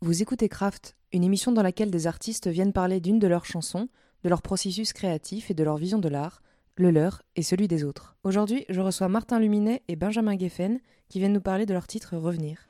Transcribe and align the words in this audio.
Vous 0.00 0.22
écoutez 0.22 0.48
Craft, 0.48 0.96
une 1.12 1.24
émission 1.24 1.50
dans 1.50 1.62
laquelle 1.62 1.90
des 1.90 2.06
artistes 2.06 2.46
viennent 2.46 2.72
parler 2.72 3.00
d'une 3.00 3.18
de 3.18 3.26
leurs 3.26 3.44
chansons, 3.44 3.88
de 4.22 4.28
leur 4.28 4.42
processus 4.42 4.92
créatif 4.92 5.50
et 5.50 5.54
de 5.54 5.64
leur 5.64 5.76
vision 5.76 5.98
de 5.98 6.08
l'art, 6.08 6.40
le 6.76 6.92
leur 6.92 7.22
et 7.34 7.42
celui 7.42 7.66
des 7.66 7.82
autres. 7.82 8.14
Aujourd'hui, 8.22 8.64
je 8.68 8.80
reçois 8.80 9.08
Martin 9.08 9.40
Luminet 9.40 9.82
et 9.88 9.96
Benjamin 9.96 10.38
Geffen 10.38 10.78
qui 11.08 11.18
viennent 11.18 11.32
nous 11.32 11.40
parler 11.40 11.66
de 11.66 11.74
leur 11.74 11.88
titre 11.88 12.16
Revenir. 12.16 12.67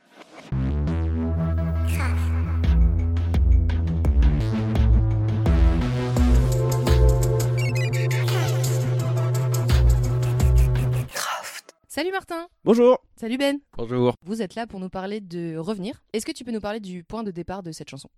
Salut 11.98 12.12
Martin 12.12 12.46
Bonjour 12.62 13.04
Salut 13.16 13.38
Ben 13.38 13.58
Bonjour 13.76 14.14
Vous 14.24 14.40
êtes 14.40 14.54
là 14.54 14.68
pour 14.68 14.78
nous 14.78 14.88
parler 14.88 15.20
de 15.20 15.56
Revenir. 15.56 16.00
Est-ce 16.12 16.24
que 16.24 16.30
tu 16.30 16.44
peux 16.44 16.52
nous 16.52 16.60
parler 16.60 16.78
du 16.78 17.02
point 17.02 17.24
de 17.24 17.32
départ 17.32 17.64
de 17.64 17.72
cette 17.72 17.90
chanson? 17.90 18.08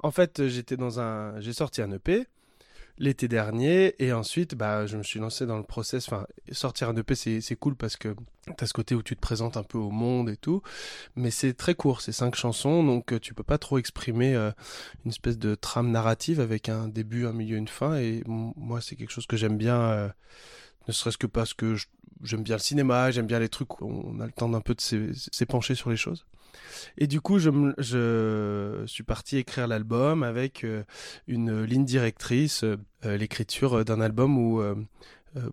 En 0.00 0.10
fait, 0.10 0.48
j'étais 0.48 0.76
dans 0.76 1.00
un... 1.00 1.40
J'ai 1.40 1.54
sorti 1.54 1.80
un 1.80 1.90
EP 1.92 2.26
l'été 2.98 3.28
dernier 3.28 3.94
et 4.04 4.12
ensuite 4.12 4.54
bah, 4.54 4.84
je 4.84 4.98
me 4.98 5.02
suis 5.02 5.18
lancé 5.18 5.46
dans 5.46 5.56
le 5.56 5.62
process. 5.62 6.06
Enfin, 6.08 6.26
sortir 6.50 6.90
un 6.90 6.96
EP 6.96 7.14
c'est 7.14 7.56
cool 7.56 7.74
parce 7.74 7.96
que 7.96 8.14
tu 8.44 8.52
as 8.64 8.66
ce 8.66 8.74
côté 8.74 8.94
où 8.94 9.02
tu 9.02 9.16
te 9.16 9.20
présentes 9.22 9.56
un 9.56 9.62
peu 9.62 9.78
au 9.78 9.90
monde 9.90 10.28
et 10.28 10.36
tout, 10.36 10.60
mais 11.16 11.30
c'est 11.30 11.54
très 11.54 11.74
court, 11.74 12.02
c'est 12.02 12.12
cinq 12.12 12.34
chansons 12.34 12.84
donc 12.84 13.14
euh, 13.14 13.18
tu 13.18 13.32
peux 13.32 13.44
pas 13.44 13.56
trop 13.56 13.78
exprimer 13.78 14.34
euh, 14.34 14.50
une 15.06 15.10
espèce 15.10 15.38
de 15.38 15.54
trame 15.54 15.90
narrative 15.90 16.38
avec 16.38 16.68
un 16.68 16.86
début, 16.86 17.24
un 17.24 17.32
milieu, 17.32 17.56
une 17.56 17.66
fin 17.66 17.96
et 17.96 18.22
moi 18.26 18.82
c'est 18.82 18.94
quelque 18.94 19.10
chose 19.12 19.26
que 19.26 19.38
j'aime 19.38 19.56
bien. 19.56 19.80
Euh, 19.80 20.08
ne 20.88 20.92
serait-ce 20.92 21.18
que 21.18 21.26
parce 21.26 21.54
que 21.54 21.76
j'aime 22.22 22.42
bien 22.42 22.56
le 22.56 22.60
cinéma, 22.62 23.10
j'aime 23.10 23.26
bien 23.26 23.38
les 23.38 23.48
trucs 23.48 23.80
où 23.80 23.86
on 24.06 24.20
a 24.20 24.26
le 24.26 24.32
temps 24.32 24.48
d'un 24.48 24.60
peu 24.60 24.74
de 24.74 24.80
s'épancher 24.80 25.74
sur 25.74 25.90
les 25.90 25.96
choses. 25.96 26.26
Et 26.98 27.06
du 27.06 27.20
coup, 27.20 27.38
je, 27.38 28.84
suis 28.86 29.04
parti 29.04 29.38
écrire 29.38 29.66
l'album 29.66 30.22
avec 30.22 30.64
euh, 30.64 30.84
une 31.26 31.62
ligne 31.62 31.84
directrice, 31.84 32.64
euh, 32.64 32.76
l'écriture 33.16 33.84
d'un 33.84 34.00
album 34.00 34.38
où, 34.38 34.60
euh, 34.60 34.74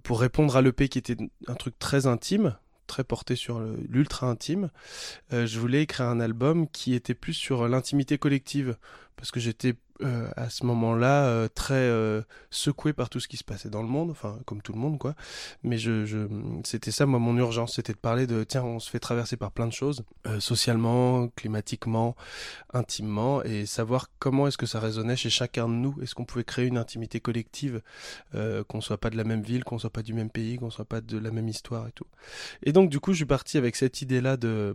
pour 0.03 0.19
répondre 0.19 0.55
à 0.55 0.61
l'EP 0.61 0.89
qui 0.89 0.97
était 0.97 1.17
un 1.47 1.55
truc 1.55 1.77
très 1.79 2.05
intime, 2.05 2.57
très 2.87 3.03
porté 3.03 3.35
sur 3.35 3.61
l'ultra 3.87 4.27
intime, 4.27 4.71
je 5.31 5.59
voulais 5.59 5.83
écrire 5.83 6.07
un 6.07 6.19
album 6.19 6.67
qui 6.67 6.95
était 6.95 7.13
plus 7.13 7.35
sur 7.35 7.67
l'intimité 7.67 8.17
collective, 8.17 8.77
parce 9.19 9.31
que 9.31 9.41
j'étais 9.41 9.75
euh, 10.01 10.29
à 10.37 10.49
ce 10.49 10.65
moment-là 10.65 11.25
euh, 11.25 11.49
très 11.53 11.73
euh, 11.73 12.21
secoué 12.51 12.93
par 12.93 13.09
tout 13.09 13.19
ce 13.19 13.27
qui 13.27 13.35
se 13.35 13.43
passait 13.43 13.69
dans 13.69 13.81
le 13.81 13.89
monde, 13.89 14.11
enfin 14.11 14.39
comme 14.45 14.61
tout 14.61 14.71
le 14.71 14.79
monde 14.79 14.97
quoi. 14.97 15.13
Mais 15.61 15.77
je, 15.77 16.05
je 16.05 16.19
c'était 16.63 16.91
ça 16.91 17.05
moi 17.05 17.19
mon 17.19 17.35
urgence, 17.35 17.75
c'était 17.75 17.91
de 17.91 17.97
parler 17.97 18.25
de 18.25 18.45
tiens 18.45 18.63
on 18.63 18.79
se 18.79 18.89
fait 18.89 18.99
traverser 18.99 19.35
par 19.35 19.51
plein 19.51 19.67
de 19.67 19.73
choses, 19.73 20.05
socialement, 20.39 21.27
climatiquement, 21.35 22.15
intimement, 22.73 23.43
et 23.43 23.65
savoir 23.65 24.09
comment 24.19 24.47
est-ce 24.47 24.57
que 24.57 24.65
ça 24.65 24.79
résonnait 24.79 25.17
chez 25.17 25.29
chacun 25.29 25.67
de 25.67 25.73
nous. 25.73 25.97
Est-ce 26.01 26.15
qu'on 26.15 26.23
pouvait 26.23 26.45
créer 26.45 26.67
une 26.67 26.77
intimité 26.77 27.19
collective, 27.19 27.81
qu'on 28.69 28.79
soit 28.79 28.99
pas 28.99 29.09
de 29.09 29.17
la 29.17 29.25
même 29.25 29.41
ville, 29.41 29.65
qu'on 29.65 29.79
soit 29.79 29.89
pas 29.89 30.03
du 30.03 30.13
même 30.13 30.29
pays, 30.29 30.57
qu'on 30.57 30.69
soit 30.69 30.85
pas 30.85 31.01
de 31.01 31.17
la 31.17 31.31
même 31.31 31.49
histoire 31.49 31.87
et 31.87 31.91
tout. 31.91 32.07
Et 32.63 32.71
donc 32.71 32.89
du 32.89 33.01
coup 33.01 33.11
je 33.11 33.17
suis 33.17 33.25
parti 33.25 33.57
avec 33.57 33.75
cette 33.75 34.01
idée-là 34.01 34.37
de 34.37 34.73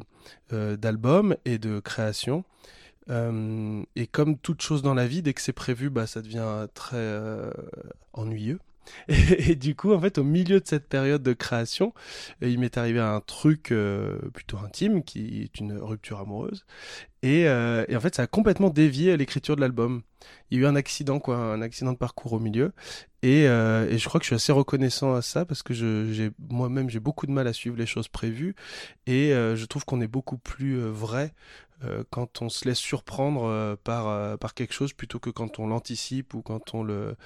d'album 0.50 1.34
et 1.46 1.56
de 1.56 1.80
création. 1.80 2.44
Euh, 3.10 3.82
et 3.96 4.06
comme 4.06 4.38
toute 4.38 4.62
chose 4.62 4.82
dans 4.82 4.94
la 4.94 5.06
vie, 5.06 5.22
dès 5.22 5.34
que 5.34 5.40
c'est 5.40 5.52
prévu, 5.52 5.90
bah, 5.90 6.06
ça 6.06 6.22
devient 6.22 6.66
très 6.74 6.96
euh, 6.96 7.50
ennuyeux. 8.12 8.58
Et, 9.08 9.54
du 9.54 9.74
coup, 9.74 9.94
en 9.94 10.00
fait, 10.00 10.18
au 10.18 10.24
milieu 10.24 10.60
de 10.60 10.66
cette 10.66 10.86
période 10.88 11.22
de 11.22 11.32
création, 11.32 11.94
euh, 12.42 12.48
il 12.50 12.58
m'est 12.58 12.76
arrivé 12.76 13.00
un 13.00 13.20
truc 13.20 13.72
plutôt 14.34 14.58
intime, 14.58 15.02
qui 15.02 15.42
est 15.42 15.58
une 15.58 15.78
rupture 15.78 16.20
amoureuse. 16.20 16.66
Et, 17.22 17.48
en 17.48 18.00
fait, 18.00 18.14
ça 18.14 18.22
a 18.22 18.26
complètement 18.26 18.68
dévié 18.68 19.16
l'écriture 19.16 19.56
de 19.56 19.62
l'album. 19.62 20.02
Il 20.50 20.58
y 20.58 20.60
a 20.60 20.64
eu 20.64 20.66
un 20.66 20.76
accident, 20.76 21.18
quoi, 21.18 21.36
un 21.36 21.62
accident 21.62 21.92
de 21.92 21.98
parcours 21.98 22.34
au 22.34 22.40
milieu. 22.40 22.72
Et, 23.22 23.44
je 23.44 24.04
crois 24.04 24.20
que 24.20 24.24
je 24.24 24.28
suis 24.28 24.36
assez 24.36 24.52
reconnaissant 24.52 25.14
à 25.14 25.22
ça 25.22 25.46
parce 25.46 25.62
que 25.62 26.30
moi-même, 26.50 26.90
j'ai 26.90 27.00
beaucoup 27.00 27.26
de 27.26 27.32
mal 27.32 27.46
à 27.46 27.54
suivre 27.54 27.78
les 27.78 27.86
choses 27.86 28.08
prévues. 28.08 28.54
Et 29.06 29.30
je 29.30 29.64
trouve 29.64 29.86
qu'on 29.86 30.02
est 30.02 30.08
beaucoup 30.08 30.36
plus 30.36 30.78
vrai 30.78 31.32
quand 32.10 32.42
on 32.42 32.48
se 32.48 32.66
laisse 32.66 32.78
surprendre 32.78 33.44
euh, 33.44 33.76
par, 33.82 34.08
euh, 34.08 34.36
par 34.36 34.54
quelque 34.54 34.72
chose 34.72 34.92
plutôt 34.92 35.18
que 35.18 35.30
quand 35.30 35.58
on 35.58 35.66
l'anticipe 35.66 36.34
ou 36.34 36.42
quand 36.42 36.74
on 36.74 36.82
le, 36.82 37.16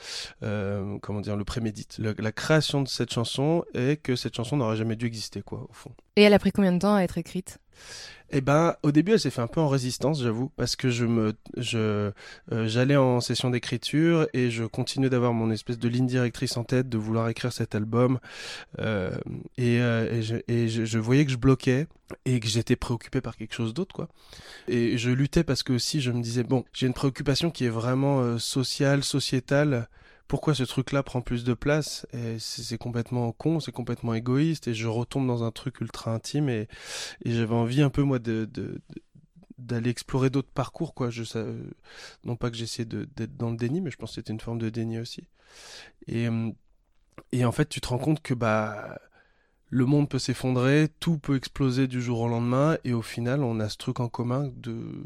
comment 1.01 1.21
dire, 1.21 1.37
le 1.37 1.45
prémédite. 1.45 1.99
la 1.99 2.33
création 2.33 2.83
de 2.83 2.89
cette 2.89 3.13
chanson 3.13 3.65
est 3.75 4.01
que 4.03 4.17
cette 4.17 4.35
chanson 4.35 4.57
n'aurait 4.57 4.77
jamais 4.77 4.97
dû 4.97 5.07
exister, 5.07 5.43
quoi, 5.43 5.67
au 5.69 5.73
fond. 5.73 5.91
Et 6.17 6.23
elle 6.23 6.35
a 6.35 6.39
pris 6.39 6.53
combien 6.53 6.73
de 6.73 6.79
temps 6.79 6.95
à 6.95 7.03
être 7.03 7.19
écrite? 7.19 7.59
Eh 8.31 8.43
ben, 8.43 8.77
au 8.83 8.93
début, 8.93 9.13
elle 9.13 9.21
s'est 9.21 9.31
fait 9.31 9.41
un 9.41 9.47
peu 9.47 9.61
en 9.61 9.69
résistance, 9.69 10.23
j'avoue, 10.23 10.51
parce 10.57 10.77
que 10.77 10.91
je 10.91 11.07
me, 11.07 11.33
je, 11.57 12.11
j'allais 12.51 12.97
en 12.97 13.23
session 13.23 13.49
d'écriture 13.49 14.29
et 14.35 14.51
je 14.51 14.65
continuais 14.65 15.09
d'avoir 15.09 15.33
mon 15.33 15.51
espèce 15.51 15.79
de 15.79 15.89
ligne 15.89 16.07
directrice 16.07 16.59
en 16.59 16.65
tête, 16.65 16.91
de 16.91 16.99
vouloir 16.99 17.31
écrire 17.31 17.55
cet 17.55 17.75
album, 17.75 18.19
euh, 18.81 19.17
et, 19.57 19.77
et, 19.77 20.69
je, 20.69 20.85
je, 20.85 20.99
voyais 20.99 21.25
que 21.25 21.31
je 21.31 21.39
bloquais 21.39 21.87
et 22.27 22.39
que 22.41 22.49
j'étais 22.49 22.77
préoccupé 22.77 23.21
par 23.21 23.37
quelque 23.37 23.55
chose 23.55 23.75
d'autre 23.75 23.95
quoi. 23.95 24.09
Et 24.67 24.99
je 24.99 25.11
luttais 25.11 25.45
parce 25.45 25.63
que 25.63 25.73
aussi 25.73 26.01
je 26.01 26.11
me 26.11 26.23
disais 26.23 26.43
bon 26.43 26.65
j'ai 26.73 26.87
une 26.87 26.95
préoccupation 26.95 27.51
qui 27.51 27.65
est 27.65 27.71
vraiment 27.71 28.21
euh, 28.21 28.39
sociale 28.39 29.05
sociétale 29.05 29.89
pourquoi 30.29 30.55
ce 30.55 30.63
truc-là 30.63 31.03
prend 31.03 31.23
plus 31.23 31.43
de 31.43 31.55
place 31.55 32.07
c'est 32.39 32.79
complètement 32.79 33.33
con 33.33 33.61
c'est 33.61 33.73
complètement 33.73 34.15
égoïste 34.15 34.69
et 34.69 34.75
je 34.75 34.87
retombe 34.87 35.27
dans 35.27 35.43
un 35.43 35.51
truc 35.51 35.81
ultra 35.81 36.13
intime 36.15 36.49
et, 36.49 36.69
j'avais 37.25 37.55
envie 37.55 37.83
un 37.83 37.91
peu 37.91 38.03
moi 38.03 38.19
de, 38.19 38.49
d'aller 39.59 39.91
explorer 39.91 40.31
d'autres 40.31 40.53
parcours 40.53 40.95
quoi. 40.95 41.11
Je 41.11 41.25
non 42.25 42.37
pas 42.37 42.51
que 42.51 42.57
j'essayais 42.57 42.87
d'être 42.87 43.37
dans 43.37 43.51
le 43.51 43.57
déni 43.57 43.81
mais 43.81 43.91
je 43.91 43.97
pense 43.97 44.11
que 44.11 44.15
c'était 44.17 44.33
une 44.33 44.41
forme 44.41 44.59
de 44.59 44.69
déni 44.69 44.99
aussi. 44.99 45.27
Et 46.07 46.29
et 47.33 47.45
en 47.45 47.53
fait 47.53 47.69
tu 47.69 47.81
te 47.81 47.89
rends 47.89 47.99
compte 47.99 48.23
que 48.23 48.35
bah 48.35 48.99
le 49.71 49.85
monde 49.85 50.09
peut 50.09 50.19
s'effondrer, 50.19 50.89
tout 51.01 51.19
peut 51.19 51.37
exploser 51.37 51.87
du 51.87 52.01
jour 52.01 52.21
au 52.21 52.29
lendemain, 52.29 52.79
et 52.85 52.95
au 52.95 53.03
final, 53.03 53.43
on 53.43 53.61
a 53.61 53.69
ce 53.69 53.77
truc 53.77 54.01
en 54.01 54.09
commun 54.09 54.51
de 54.57 55.05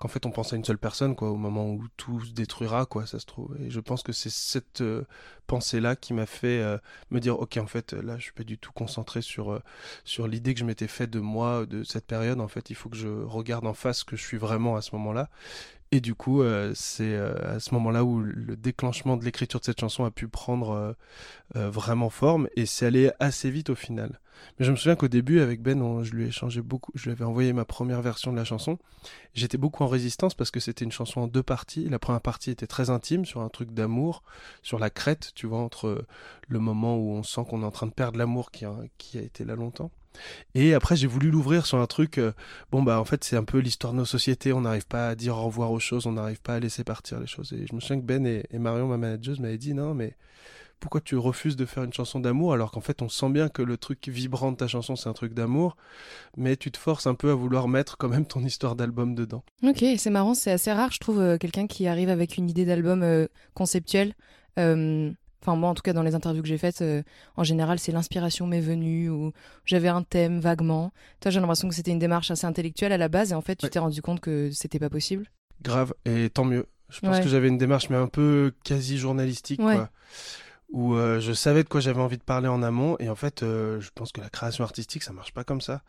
qu'en 0.00 0.08
fait 0.08 0.24
on 0.24 0.30
pense 0.30 0.52
à 0.54 0.56
une 0.56 0.64
seule 0.64 0.78
personne 0.78 1.14
quoi 1.14 1.30
au 1.30 1.36
moment 1.36 1.68
où 1.68 1.84
tout 1.98 2.24
se 2.24 2.32
détruira 2.32 2.86
quoi 2.86 3.06
ça 3.06 3.20
se 3.20 3.26
trouve. 3.26 3.54
Et 3.60 3.70
je 3.70 3.80
pense 3.80 4.02
que 4.02 4.12
c'est 4.12 4.30
cette 4.30 4.80
euh, 4.80 5.04
pensée 5.46 5.78
là 5.78 5.94
qui 5.94 6.14
m'a 6.14 6.24
fait 6.24 6.60
euh, 6.60 6.78
me 7.10 7.20
dire 7.20 7.38
ok 7.38 7.58
en 7.58 7.66
fait 7.66 7.92
là 7.92 8.16
je 8.16 8.22
suis 8.22 8.32
pas 8.32 8.42
du 8.42 8.56
tout 8.56 8.72
concentré 8.72 9.20
sur 9.20 9.52
euh, 9.52 9.62
sur 10.04 10.26
l'idée 10.26 10.54
que 10.54 10.60
je 10.60 10.64
m'étais 10.64 10.86
fait 10.88 11.06
de 11.06 11.20
moi 11.20 11.66
de 11.66 11.84
cette 11.84 12.06
période. 12.06 12.40
En 12.40 12.48
fait 12.48 12.70
il 12.70 12.74
faut 12.74 12.88
que 12.88 12.96
je 12.96 13.08
regarde 13.08 13.66
en 13.66 13.74
face 13.74 13.98
ce 13.98 14.04
que 14.04 14.16
je 14.16 14.24
suis 14.24 14.38
vraiment 14.38 14.74
à 14.76 14.80
ce 14.80 14.96
moment 14.96 15.12
là 15.12 15.28
et 15.92 16.00
du 16.00 16.14
coup, 16.14 16.44
c'est 16.72 17.16
à 17.16 17.58
ce 17.58 17.74
moment-là 17.74 18.04
où 18.04 18.20
le 18.20 18.54
déclenchement 18.56 19.16
de 19.16 19.24
l'écriture 19.24 19.58
de 19.58 19.64
cette 19.64 19.80
chanson 19.80 20.04
a 20.04 20.12
pu 20.12 20.28
prendre 20.28 20.94
vraiment 21.52 22.10
forme. 22.10 22.46
Et 22.54 22.64
c'est 22.64 22.86
allé 22.86 23.10
assez 23.18 23.50
vite 23.50 23.70
au 23.70 23.74
final. 23.74 24.20
Mais 24.58 24.66
je 24.66 24.70
me 24.70 24.76
souviens 24.76 24.96
qu'au 24.96 25.08
début, 25.08 25.40
avec 25.40 25.62
Ben, 25.62 26.02
je 26.02 26.12
lui 26.12 26.24
ai 26.24 26.28
échangé 26.28 26.62
beaucoup, 26.62 26.92
je 26.94 27.10
lui 27.10 27.22
envoyé 27.22 27.52
ma 27.52 27.64
première 27.64 28.02
version 28.02 28.32
de 28.32 28.36
la 28.36 28.44
chanson. 28.44 28.78
J'étais 29.34 29.58
beaucoup 29.58 29.84
en 29.84 29.88
résistance 29.88 30.34
parce 30.34 30.50
que 30.50 30.60
c'était 30.60 30.84
une 30.84 30.92
chanson 30.92 31.22
en 31.22 31.26
deux 31.26 31.42
parties. 31.42 31.88
La 31.88 31.98
première 31.98 32.20
partie 32.20 32.50
était 32.50 32.66
très 32.66 32.90
intime 32.90 33.24
sur 33.24 33.40
un 33.40 33.48
truc 33.48 33.72
d'amour, 33.72 34.22
sur 34.62 34.78
la 34.78 34.90
crête, 34.90 35.32
tu 35.34 35.46
vois, 35.46 35.60
entre 35.60 36.04
le 36.48 36.58
moment 36.58 36.96
où 36.96 37.12
on 37.12 37.22
sent 37.22 37.42
qu'on 37.48 37.62
est 37.62 37.66
en 37.66 37.70
train 37.70 37.86
de 37.86 37.92
perdre 37.92 38.18
l'amour 38.18 38.50
qui 38.50 38.64
qui 38.98 39.18
a 39.18 39.22
été 39.22 39.44
là 39.44 39.54
longtemps 39.54 39.90
et 40.54 40.74
après, 40.74 40.96
j'ai 40.96 41.06
voulu 41.06 41.30
l'ouvrir 41.30 41.66
sur 41.66 41.78
un 41.78 41.86
truc. 41.86 42.18
Euh, 42.18 42.32
bon, 42.70 42.82
bah, 42.82 43.00
en 43.00 43.04
fait, 43.04 43.22
c'est 43.24 43.36
un 43.36 43.44
peu 43.44 43.58
l'histoire 43.58 43.92
de 43.92 43.98
nos 43.98 44.04
sociétés. 44.04 44.52
On 44.52 44.62
n'arrive 44.62 44.86
pas 44.86 45.08
à 45.08 45.14
dire 45.14 45.36
au 45.36 45.44
revoir 45.44 45.70
aux 45.70 45.78
choses. 45.78 46.06
On 46.06 46.12
n'arrive 46.12 46.40
pas 46.40 46.54
à 46.54 46.60
laisser 46.60 46.84
partir 46.84 47.20
les 47.20 47.26
choses. 47.26 47.52
Et 47.52 47.66
je 47.66 47.74
me 47.74 47.80
souviens 47.80 48.00
que 48.00 48.06
Ben 48.06 48.26
et, 48.26 48.46
Marion, 48.58 48.86
ma 48.88 48.96
manageuse, 48.96 49.40
m'avaient 49.40 49.58
dit 49.58 49.74
non, 49.74 49.94
mais 49.94 50.16
pourquoi 50.80 51.00
tu 51.00 51.16
refuses 51.16 51.56
de 51.56 51.66
faire 51.66 51.84
une 51.84 51.92
chanson 51.92 52.20
d'amour 52.20 52.52
alors 52.52 52.70
qu'en 52.70 52.80
fait, 52.80 53.02
on 53.02 53.08
sent 53.08 53.30
bien 53.30 53.48
que 53.48 53.62
le 53.62 53.76
truc 53.76 54.08
vibrant 54.08 54.52
de 54.52 54.56
ta 54.56 54.66
chanson, 54.66 54.96
c'est 54.96 55.08
un 55.08 55.12
truc 55.12 55.34
d'amour. 55.34 55.76
Mais 56.36 56.56
tu 56.56 56.70
te 56.70 56.78
forces 56.78 57.06
un 57.06 57.14
peu 57.14 57.30
à 57.30 57.34
vouloir 57.34 57.68
mettre 57.68 57.96
quand 57.96 58.08
même 58.08 58.26
ton 58.26 58.40
histoire 58.40 58.76
d'album 58.76 59.14
dedans. 59.14 59.44
Ok, 59.62 59.84
c'est 59.98 60.10
marrant. 60.10 60.34
C'est 60.34 60.50
assez 60.50 60.72
rare, 60.72 60.90
je 60.92 60.98
trouve, 60.98 61.20
euh, 61.20 61.38
quelqu'un 61.38 61.66
qui 61.66 61.86
arrive 61.86 62.08
avec 62.08 62.36
une 62.36 62.48
idée 62.48 62.64
d'album 62.64 63.02
euh, 63.02 63.26
conceptuelle. 63.54 64.14
Enfin, 65.42 65.56
moi, 65.56 65.70
en 65.70 65.74
tout 65.74 65.82
cas, 65.82 65.94
dans 65.94 66.02
les 66.02 66.14
interviews 66.14 66.42
que 66.42 66.48
j'ai 66.48 66.58
faites, 66.58 66.82
euh, 66.82 67.02
en 67.36 67.44
général, 67.44 67.78
c'est 67.78 67.92
l'inspiration 67.92 68.46
m'est 68.46 68.60
venue 68.60 69.08
ou 69.08 69.32
j'avais 69.64 69.88
un 69.88 70.02
thème 70.02 70.38
vaguement. 70.38 70.92
Toi, 71.20 71.30
j'ai 71.30 71.40
l'impression 71.40 71.68
que 71.68 71.74
c'était 71.74 71.92
une 71.92 71.98
démarche 71.98 72.30
assez 72.30 72.46
intellectuelle 72.46 72.92
à 72.92 72.98
la 72.98 73.08
base 73.08 73.32
et 73.32 73.34
en 73.34 73.40
fait, 73.40 73.56
tu 73.56 73.68
t'es 73.70 73.78
rendu 73.78 74.02
compte 74.02 74.20
que 74.20 74.50
c'était 74.52 74.78
pas 74.78 74.90
possible. 74.90 75.30
Grave, 75.62 75.94
et 76.04 76.28
tant 76.28 76.44
mieux. 76.44 76.66
Je 76.90 77.00
pense 77.00 77.20
que 77.20 77.28
j'avais 77.28 77.48
une 77.48 77.58
démarche, 77.58 77.88
mais 77.88 77.96
un 77.96 78.08
peu 78.08 78.52
quasi 78.64 78.98
journalistique, 78.98 79.60
quoi. 79.60 79.90
Où 80.72 80.94
euh, 80.94 81.18
je 81.18 81.32
savais 81.32 81.64
de 81.64 81.68
quoi 81.68 81.80
j'avais 81.80 82.00
envie 82.00 82.18
de 82.18 82.22
parler 82.22 82.46
en 82.46 82.62
amont, 82.62 82.96
et 83.00 83.08
en 83.08 83.16
fait, 83.16 83.42
euh, 83.42 83.80
je 83.80 83.90
pense 83.94 84.12
que 84.12 84.20
la 84.20 84.30
création 84.30 84.62
artistique, 84.62 85.02
ça 85.02 85.12
marche 85.12 85.32
pas 85.32 85.42
comme 85.44 85.60
ça. 85.60 85.82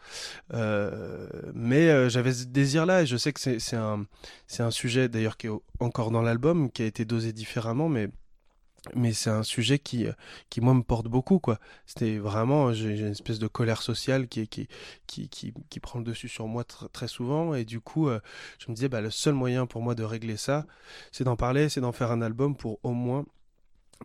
mais 1.53 2.09
j'avais 2.09 2.33
ce 2.33 2.45
désir-là, 2.45 3.03
et 3.03 3.05
je 3.05 3.17
sais 3.17 3.31
que 3.33 3.39
c'est 3.39 3.75
un, 3.75 4.05
un 4.59 4.71
sujet, 4.71 5.07
d'ailleurs, 5.07 5.37
qui 5.37 5.47
est 5.47 5.51
encore 5.79 6.11
dans 6.11 6.21
l'album, 6.21 6.71
qui 6.71 6.81
a 6.83 6.85
été 6.85 7.05
dosé 7.05 7.33
différemment, 7.33 7.89
mais 7.89 8.09
mais 8.95 9.13
c'est 9.13 9.29
un 9.29 9.43
sujet 9.43 9.77
qui, 9.77 10.07
qui 10.49 10.59
moi 10.59 10.73
me 10.73 10.81
porte 10.81 11.07
beaucoup 11.07 11.37
quoi. 11.39 11.59
C'était 11.85 12.17
vraiment 12.17 12.73
j'ai 12.73 12.97
une 12.97 13.11
espèce 13.11 13.37
de 13.37 13.47
colère 13.47 13.81
sociale 13.81 14.27
qui 14.27 14.47
qui 14.47 14.67
qui 15.05 15.29
qui, 15.29 15.53
qui 15.69 15.79
prend 15.79 15.99
le 15.99 16.05
dessus 16.05 16.27
sur 16.29 16.47
moi 16.47 16.63
très 16.63 17.07
souvent 17.07 17.53
et 17.53 17.63
du 17.63 17.79
coup 17.79 18.09
je 18.09 18.71
me 18.71 18.75
disais 18.75 18.89
bah 18.89 19.01
le 19.01 19.11
seul 19.11 19.35
moyen 19.35 19.67
pour 19.67 19.83
moi 19.83 19.93
de 19.93 20.03
régler 20.03 20.37
ça, 20.37 20.65
c'est 21.11 21.23
d'en 21.23 21.35
parler, 21.35 21.69
c'est 21.69 21.81
d'en 21.81 21.91
faire 21.91 22.11
un 22.11 22.21
album 22.23 22.55
pour 22.55 22.79
au 22.83 22.93
moins 22.93 23.25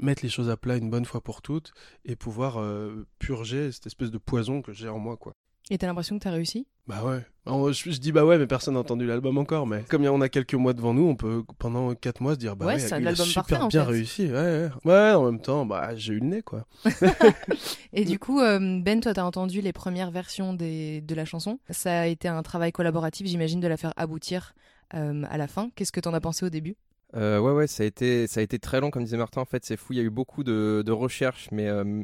mettre 0.00 0.22
les 0.22 0.28
choses 0.28 0.50
à 0.50 0.56
plat 0.56 0.76
une 0.76 0.90
bonne 0.90 1.04
fois 1.04 1.20
pour 1.20 1.42
toutes 1.42 1.72
et 2.04 2.16
pouvoir 2.16 2.58
euh, 2.58 3.06
purger 3.18 3.72
cette 3.72 3.86
espèce 3.86 4.10
de 4.10 4.18
poison 4.18 4.62
que 4.62 4.72
j'ai 4.72 4.88
en 4.88 4.98
moi 4.98 5.16
quoi. 5.16 5.34
Et 5.70 5.78
t'as 5.78 5.88
l'impression 5.88 6.16
que 6.18 6.22
t'as 6.22 6.30
réussi? 6.30 6.68
Bah 6.86 7.02
ouais. 7.04 7.24
Je, 7.72 7.98
dis 7.98 8.12
bah 8.12 8.24
ouais, 8.24 8.38
mais 8.38 8.46
personne 8.46 8.74
n'a 8.74 8.80
entendu 8.80 9.04
l'album 9.06 9.38
encore. 9.38 9.66
Mais 9.66 9.82
comme 9.88 10.04
on 10.04 10.20
a 10.20 10.28
quelques 10.28 10.54
mois 10.54 10.72
devant 10.72 10.94
nous, 10.94 11.08
on 11.08 11.16
peut 11.16 11.42
pendant 11.58 11.92
4 11.94 12.20
mois 12.20 12.34
se 12.34 12.38
dire 12.38 12.54
bah 12.54 12.66
ouais, 12.66 12.78
c'est 12.78 12.92
un 12.92 13.04
album 13.04 13.26
parfait, 13.34 13.58
bien 13.68 13.82
réussi. 13.82 14.30
Ouais, 14.30 14.68
ouais, 14.84 15.12
en 15.12 15.24
même 15.24 15.40
temps, 15.40 15.66
bah 15.66 15.96
j'ai 15.96 16.12
eu 16.12 16.20
le 16.20 16.26
nez 16.26 16.42
quoi. 16.42 16.66
et 17.92 18.04
du 18.04 18.18
coup, 18.20 18.40
euh, 18.40 18.80
Ben, 18.80 19.00
toi 19.00 19.14
t'as 19.14 19.24
entendu 19.24 19.60
les 19.60 19.72
premières 19.72 20.12
versions 20.12 20.54
des, 20.54 21.00
de 21.00 21.14
la 21.16 21.24
chanson. 21.24 21.58
Ça 21.70 22.02
a 22.02 22.06
été 22.06 22.28
un 22.28 22.42
travail 22.42 22.70
collaboratif, 22.70 23.26
j'imagine, 23.26 23.58
de 23.58 23.68
la 23.68 23.76
faire 23.76 23.92
aboutir 23.96 24.54
euh, 24.94 25.24
à 25.28 25.36
la 25.36 25.48
fin. 25.48 25.70
Qu'est-ce 25.74 25.92
que 25.92 26.00
t'en 26.00 26.14
as 26.14 26.20
pensé 26.20 26.46
au 26.46 26.50
début? 26.50 26.76
Euh, 27.16 27.38
ouais, 27.40 27.52
ouais, 27.52 27.66
ça 27.66 27.82
a, 27.82 27.86
été, 27.86 28.26
ça 28.26 28.40
a 28.40 28.42
été 28.42 28.58
très 28.58 28.80
long, 28.80 28.90
comme 28.90 29.04
disait 29.04 29.16
Martin. 29.16 29.40
En 29.40 29.46
fait, 29.46 29.64
c'est 29.64 29.76
fou. 29.76 29.92
Il 29.92 29.96
y 29.96 30.00
a 30.00 30.02
eu 30.02 30.10
beaucoup 30.10 30.44
de, 30.44 30.90
recherches, 30.90 31.48
mais, 31.50 31.68
euh, 31.68 32.02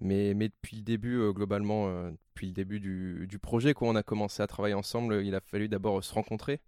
mais, 0.00 0.34
depuis 0.34 0.76
le 0.76 0.82
début, 0.82 1.18
euh, 1.18 1.32
globalement, 1.32 1.88
depuis 2.10 2.46
le 2.46 2.52
début 2.52 2.80
du, 2.80 3.26
du 3.28 3.38
projet, 3.38 3.74
quand 3.74 3.86
on 3.86 3.96
a 3.96 4.02
commencé 4.02 4.42
à 4.42 4.46
travailler 4.46 4.74
ensemble, 4.74 5.22
il 5.24 5.34
a 5.34 5.40
fallu 5.40 5.68
d'abord 5.68 6.02
se 6.04 6.12
rencontrer. 6.12 6.60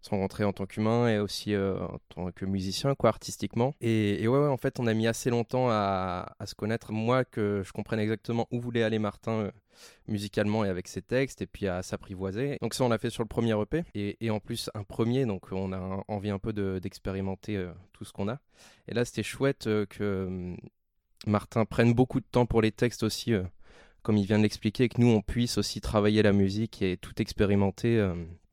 Se 0.00 0.10
rencontrer 0.10 0.44
en 0.44 0.52
tant 0.52 0.66
qu'humain 0.66 1.08
et 1.08 1.18
aussi 1.18 1.56
en 1.56 1.98
tant 2.08 2.30
que 2.30 2.44
musicien, 2.44 2.94
quoi, 2.94 3.10
artistiquement. 3.10 3.74
Et, 3.80 4.22
et 4.22 4.28
ouais, 4.28 4.38
ouais, 4.38 4.46
en 4.46 4.56
fait, 4.56 4.78
on 4.78 4.86
a 4.86 4.94
mis 4.94 5.08
assez 5.08 5.28
longtemps 5.28 5.68
à, 5.70 6.34
se 6.46 6.54
connaître. 6.54 6.92
Moi, 6.92 7.24
que 7.24 7.62
je 7.64 7.72
comprenne 7.72 7.98
exactement 7.98 8.46
où 8.52 8.60
voulait 8.60 8.84
aller 8.84 9.00
Martin 9.00 9.50
musicalement 10.06 10.64
et 10.64 10.68
avec 10.68 10.88
ses 10.88 11.02
textes 11.02 11.42
et 11.42 11.46
puis 11.46 11.66
à 11.68 11.82
s'apprivoiser. 11.82 12.58
Donc 12.60 12.74
ça 12.74 12.84
on 12.84 12.88
l'a 12.88 12.98
fait 12.98 13.10
sur 13.10 13.22
le 13.22 13.28
premier 13.28 13.60
EP 13.60 13.84
et, 13.94 14.16
et, 14.20 14.30
en 14.30 14.40
plus 14.40 14.70
un 14.74 14.84
premier 14.84 15.26
donc 15.26 15.52
on 15.52 15.72
a 15.72 16.04
envie 16.08 16.30
un 16.30 16.38
peu 16.38 16.52
d'expérimenter 16.80 17.56
euh, 17.56 17.70
tout 17.92 18.04
ce 18.04 18.12
qu'on 18.12 18.28
a. 18.28 18.38
Et 18.88 18.94
là 18.94 19.04
c'était 19.04 19.22
chouette 19.22 19.66
euh, 19.66 19.86
que 19.86 20.26
hum, 20.26 20.56
Martin 21.26 21.64
prenne 21.64 21.92
beaucoup 21.94 22.20
de 22.20 22.26
temps 22.30 22.46
pour 22.46 22.62
les 22.62 22.72
textes 22.72 23.02
aussi 23.02 23.32
euh, 23.32 23.42
comme 24.02 24.16
il 24.16 24.26
vient 24.26 24.38
de 24.38 24.44
l'expliquer 24.44 24.88
que 24.88 25.00
nous 25.00 25.08
on 25.08 25.20
puisse 25.20 25.58
aussi 25.58 25.80
travailler 25.80 26.22
la 26.22 26.32
musique 26.32 26.82
et 26.82 26.96
tout 26.96 27.20
expérimenter 27.20 28.00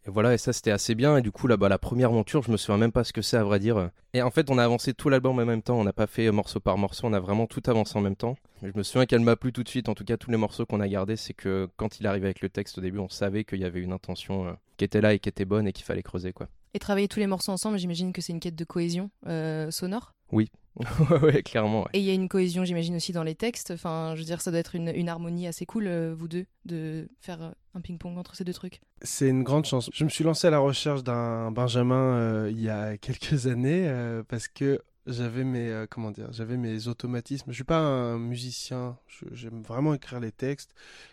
et 0.07 0.11
voilà, 0.11 0.33
et 0.33 0.37
ça 0.37 0.53
c'était 0.53 0.71
assez 0.71 0.93
bien. 0.93 1.17
Et 1.17 1.21
du 1.21 1.31
coup, 1.31 1.47
là, 1.47 1.57
bas 1.57 1.69
la 1.69 1.79
première 1.79 2.11
monture, 2.11 2.43
je 2.43 2.51
me 2.51 2.57
souviens 2.57 2.77
même 2.77 2.91
pas 2.91 3.03
ce 3.03 3.11
que 3.11 3.21
c'est 3.21 3.37
à 3.37 3.43
vrai 3.43 3.59
dire. 3.59 3.89
Et 4.13 4.21
en 4.21 4.29
fait, 4.29 4.49
on 4.49 4.57
a 4.57 4.63
avancé 4.63 4.93
tout 4.93 5.09
l'album 5.09 5.39
en 5.39 5.45
même 5.45 5.61
temps. 5.61 5.79
On 5.79 5.83
n'a 5.83 5.93
pas 5.93 6.07
fait 6.07 6.29
morceau 6.31 6.59
par 6.59 6.77
morceau, 6.77 7.07
on 7.07 7.13
a 7.13 7.19
vraiment 7.19 7.47
tout 7.47 7.63
avancé 7.65 7.97
en 7.97 8.01
même 8.01 8.15
temps. 8.15 8.35
je 8.61 8.71
me 8.75 8.83
souviens 8.83 9.05
qu'elle 9.05 9.21
m'a 9.21 9.35
plu 9.35 9.51
tout 9.51 9.63
de 9.63 9.69
suite. 9.69 9.89
En 9.89 9.95
tout 9.95 10.05
cas, 10.05 10.17
tous 10.17 10.31
les 10.31 10.37
morceaux 10.37 10.65
qu'on 10.65 10.79
a 10.79 10.87
gardés, 10.87 11.15
c'est 11.15 11.33
que 11.33 11.67
quand 11.77 11.99
il 11.99 12.07
arrivait 12.07 12.27
avec 12.27 12.41
le 12.41 12.49
texte 12.49 12.77
au 12.77 12.81
début, 12.81 12.99
on 12.99 13.09
savait 13.09 13.43
qu'il 13.43 13.59
y 13.59 13.65
avait 13.65 13.81
une 13.81 13.93
intention 13.93 14.47
euh, 14.47 14.53
qui 14.77 14.85
était 14.85 15.01
là 15.01 15.13
et 15.13 15.19
qui 15.19 15.29
était 15.29 15.45
bonne 15.45 15.67
et 15.67 15.73
qu'il 15.73 15.85
fallait 15.85 16.03
creuser, 16.03 16.33
quoi. 16.33 16.47
Et 16.73 16.79
travailler 16.79 17.07
tous 17.07 17.19
les 17.19 17.27
morceaux 17.27 17.53
ensemble, 17.53 17.79
j'imagine 17.79 18.11
que 18.11 18.21
c'est 18.21 18.33
une 18.33 18.41
quête 18.41 18.55
de 18.55 18.65
cohésion 18.65 19.09
euh, 19.27 19.71
sonore 19.71 20.14
Oui, 20.31 20.49
ouais, 21.21 21.41
clairement. 21.43 21.87
Et 21.93 21.99
il 21.99 22.05
y 22.05 22.09
a 22.09 22.13
une 22.13 22.27
cohésion, 22.27 22.65
j'imagine, 22.65 22.95
aussi 22.95 23.13
dans 23.13 23.23
les 23.23 23.35
textes. 23.35 23.71
Enfin, 23.71 24.13
je 24.15 24.19
veux 24.19 24.25
dire, 24.25 24.41
ça 24.41 24.51
doit 24.51 24.59
être 24.59 24.75
une, 24.75 24.89
une 24.89 25.07
harmonie 25.07 25.47
assez 25.47 25.65
cool, 25.65 25.87
euh, 25.87 26.13
vous 26.17 26.27
deux, 26.27 26.45
de 26.65 27.07
faire 27.21 27.41
euh, 27.41 27.51
un 27.73 27.81
ping-pong 27.81 28.17
entre 28.17 28.35
ces 28.35 28.43
deux 28.43 28.53
trucs. 28.53 28.81
C'est 29.01 29.29
une 29.29 29.43
grande 29.43 29.65
chance. 29.65 29.89
Je 29.93 30.03
me 30.03 30.09
suis 30.09 30.23
lancé 30.23 30.47
à 30.47 30.49
la 30.49 30.59
recherche 30.59 31.03
d'un 31.03 31.51
Benjamin 31.51 32.47
il 32.49 32.61
y 32.61 32.69
a 32.69 32.97
quelques 32.97 33.47
années 33.47 33.89
parce 34.27 34.47
que 34.47 34.81
j'avais 35.07 35.43
mes 35.43 35.69
euh, 35.69 35.85
comment 35.89 36.11
dire 36.11 36.31
j'avais 36.31 36.57
mes 36.57 36.87
automatismes. 36.87 37.51
Je 37.51 37.55
suis 37.55 37.63
pas 37.63 37.77
un 37.77 38.17
musicien 38.17 38.97
j'aime 39.31 39.61
vraiment 39.61 39.93
écrire 39.93 40.19
les 40.19 40.31
textes 40.31 40.71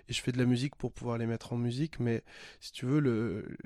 et 0.09 0.13
je 0.13 0.21
fais 0.21 0.33
de 0.33 0.39
la 0.39 0.47
musique 0.47 0.77
pour 0.77 0.93
pouvoir 0.93 1.19
les 1.19 1.27
mettre 1.27 1.53
en 1.53 1.57
musique 1.57 2.01
mais 2.01 2.25
si 2.61 2.73
tu 2.73 2.87
veux 2.87 3.01
le 3.01 3.57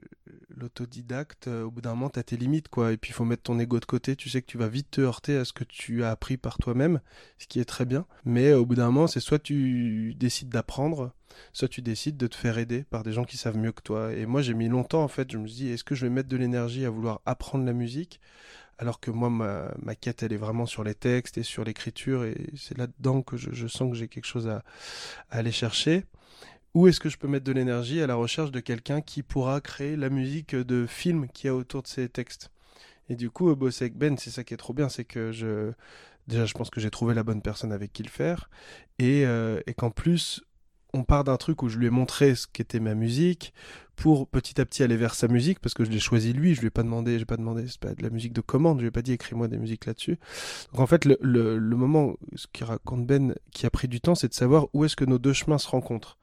l'autodidacte 0.51 1.49
euh, 1.49 1.65
au 1.65 1.71
bout 1.71 1.81
d'un 1.81 1.91
moment 1.91 2.11
t'as 2.11 2.23
tes 2.23 2.37
limites 2.37 2.69
quoi. 2.69 2.93
Et 2.93 2.97
puis 2.97 3.11
il 3.11 3.15
faut 3.15 3.25
mettre 3.25 3.45
ton 3.45 3.59
ego 3.59 3.79
de 3.81 3.85
côté. 3.85 4.17
Tu 4.17 4.29
sais 4.29 4.43
que 4.43 4.47
tu 4.47 4.59
vas 4.59 4.69
vite 4.69 4.91
te 4.91 5.01
heurter 5.01 5.37
à 5.37 5.45
ce 5.45 5.53
que 5.53 5.65
tu 5.65 6.03
as 6.05 6.11
appris 6.11 6.37
par 6.37 6.59
toi-même 6.59 7.01
ce 7.39 7.47
qui 7.47 7.61
est 7.61 7.65
très 7.65 7.85
bien. 7.85 8.07
Mais 8.25 8.49
euh, 8.49 8.59
au 8.59 8.67
bout 8.67 8.75
d'un 8.75 8.87
moment 8.87 9.07
c'est 9.07 9.21
soit 9.21 9.39
tu 9.39 10.15
décides 10.15 10.49
d'apprendre 10.49 11.13
soit 11.53 11.69
tu 11.69 11.83
décides 11.83 12.17
de 12.17 12.27
te 12.27 12.35
faire 12.35 12.57
aider 12.57 12.85
par 12.85 13.03
des 13.03 13.13
gens 13.13 13.25
qui 13.25 13.37
savent 13.37 13.59
mieux 13.59 13.73
que 13.73 13.83
toi. 13.83 14.13
Et 14.13 14.27
moi 14.27 14.43
j'ai 14.43 14.55
mis 14.55 14.69
longtemps 14.69 15.03
en 15.03 15.09
fait. 15.09 15.31
Je 15.31 15.39
me 15.39 15.47
suis 15.47 15.57
dit 15.57 15.69
est-ce 15.69 15.85
que 15.85 15.95
je 15.95 16.07
vais 16.07 16.11
mettre 16.11 16.29
de 16.29 16.37
l'énergie 16.37 16.85
à 16.85 16.91
vouloir 16.91 17.21
apprendre 17.27 17.65
la 17.65 17.73
musique 17.73 18.21
alors 18.79 19.01
que 19.01 19.11
moi, 19.11 19.31
ma, 19.31 19.95
quête, 19.95 20.23
elle 20.23 20.33
est 20.33 20.39
vraiment 20.39 20.67
sur 20.67 20.85
les 20.85 20.95
textes 20.95 21.39
et 21.39 21.43
sur 21.43 21.65
l'écriture, 21.65 22.25
et 22.25 22.37
c'est 22.57 22.77
là-dedans 22.77 23.23
que 23.23 23.37
je, 23.37 23.67
sens 23.67 23.91
que 23.91 23.97
j'ai 23.97 24.09
quelque 24.09 24.27
chose 24.27 24.49
à, 24.49 24.63
aller 25.31 25.53
chercher. 25.53 26.05
Où 26.75 26.87
est-ce 26.87 27.01
que 27.01 27.09
je 27.09 27.17
peux 27.17 27.29
mettre 27.29 27.45
de 27.45 27.53
l'énergie 27.53 28.03
à 28.03 28.07
la 28.07 28.17
recherche 28.17 28.51
de 28.51 28.61
quelqu'un 28.61 29.01
qui 29.01 29.23
pourra 29.23 29.63
créer 29.63 29.97
la 29.97 30.11
musique 30.11 30.55
de 30.55 30.87
film 30.87 31.29
qu'il 31.29 31.49
y 31.49 31.51
a 31.51 31.55
autour 31.55 31.83
de 31.83 31.89
ces 31.89 32.09
textes? 32.09 32.51
Et 33.09 33.17
du 33.17 33.31
coup, 33.31 33.55
bosser 33.57 33.85
avec 33.85 33.97
Ben, 33.97 34.19
c'est 34.19 34.31
ça 34.31 34.45
qui 34.45 34.53
est 34.53 34.59
trop 34.59 34.75
bien, 34.75 34.89
c'est 34.89 35.05
que 35.05 35.33
je... 35.33 35.73
Déjà, 36.27 36.45
je 36.45 36.55
pense 36.55 36.71
que 36.71 36.81
j'ai 36.81 36.91
trouvé 36.91 37.15
la 37.15 37.23
bonne 37.23 37.41
personne 37.41 37.73
avec 37.73 37.93
qui 37.93 38.03
le 38.03 38.09
faire, 38.09 38.51
et, 38.99 39.25
euh, 39.25 39.61
et 39.69 39.75
qu'en 39.75 39.91
plus, 39.91 40.45
on 40.97 41.05
part 41.05 41.25
d'un 41.25 41.37
truc 41.37 41.63
où 41.63 41.69
je 41.69 41.79
lui 41.79 41.87
ai 41.87 41.91
montré 41.91 42.35
ce 42.35 42.47
qu'était 42.47 42.81
ma 42.81 42.95
musique 42.95 43.53
pour 43.97 44.29
petit 44.29 44.61
à 44.61 44.67
petit 44.67 44.83
aller 44.83 44.97
vers 44.97 45.15
sa 45.15 45.29
musique 45.29 45.61
parce 45.61 45.75
que 45.75 45.85
je 45.85 45.91
l'ai 45.91 45.99
choisi 45.99 46.33
lui, 46.33 46.55
je 46.55 46.61
lui 46.61 46.69
ai 46.69 46.71
pas 46.71 46.83
demandé, 46.83 47.19
j'ai 47.19 47.25
pas 47.25 47.37
demandé, 47.37 47.67
c'est 47.69 47.81
pas 47.81 47.95
de 47.95 48.03
la 48.03 48.11
musique 48.11 48.33
de 48.33 48.41
commande, 48.41 48.79
je 48.79 48.83
lui 48.83 48.89
ai 48.89 48.93
pas 48.93 49.03
dit 49.03 49.13
écris-moi 49.13 49.49
des 49.49 49.59
musiques 49.59 49.87
là-dessus. 49.87 50.19
Donc 50.73 50.81
en 50.81 50.87
fait 50.87 51.05
le, 51.05 51.59
moment, 51.59 52.15
ce 52.35 52.47
qui 52.53 52.65
raconte 52.65 53.07
Ben, 53.07 53.35
qui 53.53 53.67
a 53.67 53.71
pris 53.71 53.89
du 53.89 54.01
temps, 54.01 54.15
c'est 54.15 54.29
de 54.29 54.35
savoir 54.35 54.69
où 54.73 54.85
est-ce 54.85 54.97
que 54.97 55.05
nos 55.05 55.19
deux 55.19 55.33
chemins 55.33 55.59
se 55.59 55.69
rencontrent. 55.69 56.19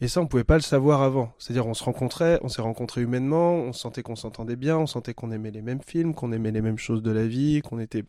Et 0.00 0.08
ça, 0.08 0.22
on 0.22 0.26
pouvait 0.26 0.44
pas 0.44 0.54
le 0.54 0.62
savoir 0.62 1.02
avant. 1.02 1.34
C'est-à-dire, 1.38 1.66
on 1.66 1.74
se 1.74 1.84
rencontrait, 1.84 2.38
on 2.42 2.48
s'est 2.48 2.62
rencontrés 2.62 3.02
humainement, 3.02 3.56
on 3.56 3.74
sentait 3.74 4.02
qu'on 4.02 4.16
s'entendait 4.16 4.56
bien, 4.56 4.78
on 4.78 4.86
sentait 4.86 5.12
qu'on 5.12 5.30
aimait 5.30 5.50
les 5.50 5.60
mêmes 5.60 5.82
films, 5.86 6.14
qu'on 6.14 6.32
aimait 6.32 6.50
les 6.50 6.62
mêmes 6.62 6.78
choses 6.78 7.02
de 7.02 7.10
la 7.10 7.26
vie, 7.26 7.60
qu'on 7.60 7.78
était 7.78 8.04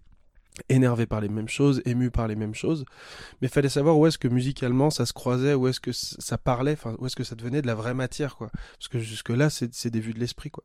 énervé 0.69 1.05
par 1.05 1.21
les 1.21 1.29
mêmes 1.29 1.47
choses, 1.47 1.81
ému 1.85 2.11
par 2.11 2.27
les 2.27 2.35
mêmes 2.35 2.53
choses, 2.53 2.85
mais 3.41 3.47
fallait 3.47 3.69
savoir 3.69 3.97
où 3.97 4.05
est-ce 4.05 4.17
que 4.17 4.27
musicalement 4.27 4.89
ça 4.89 5.05
se 5.05 5.13
croisait, 5.13 5.53
où 5.53 5.67
est-ce 5.67 5.79
que 5.79 5.91
ça 5.91 6.37
parlait, 6.37 6.73
enfin 6.73 6.95
où 6.99 7.05
est-ce 7.05 7.15
que 7.15 7.23
ça 7.23 7.35
devenait 7.35 7.61
de 7.61 7.67
la 7.67 7.75
vraie 7.75 7.93
matière, 7.93 8.35
quoi. 8.35 8.49
Parce 8.77 8.87
que 8.89 8.99
jusque 8.99 9.29
là 9.29 9.49
c'est 9.49 9.87
des 9.87 9.99
vues 9.99 10.13
de 10.13 10.19
l'esprit, 10.19 10.51
quoi. 10.51 10.63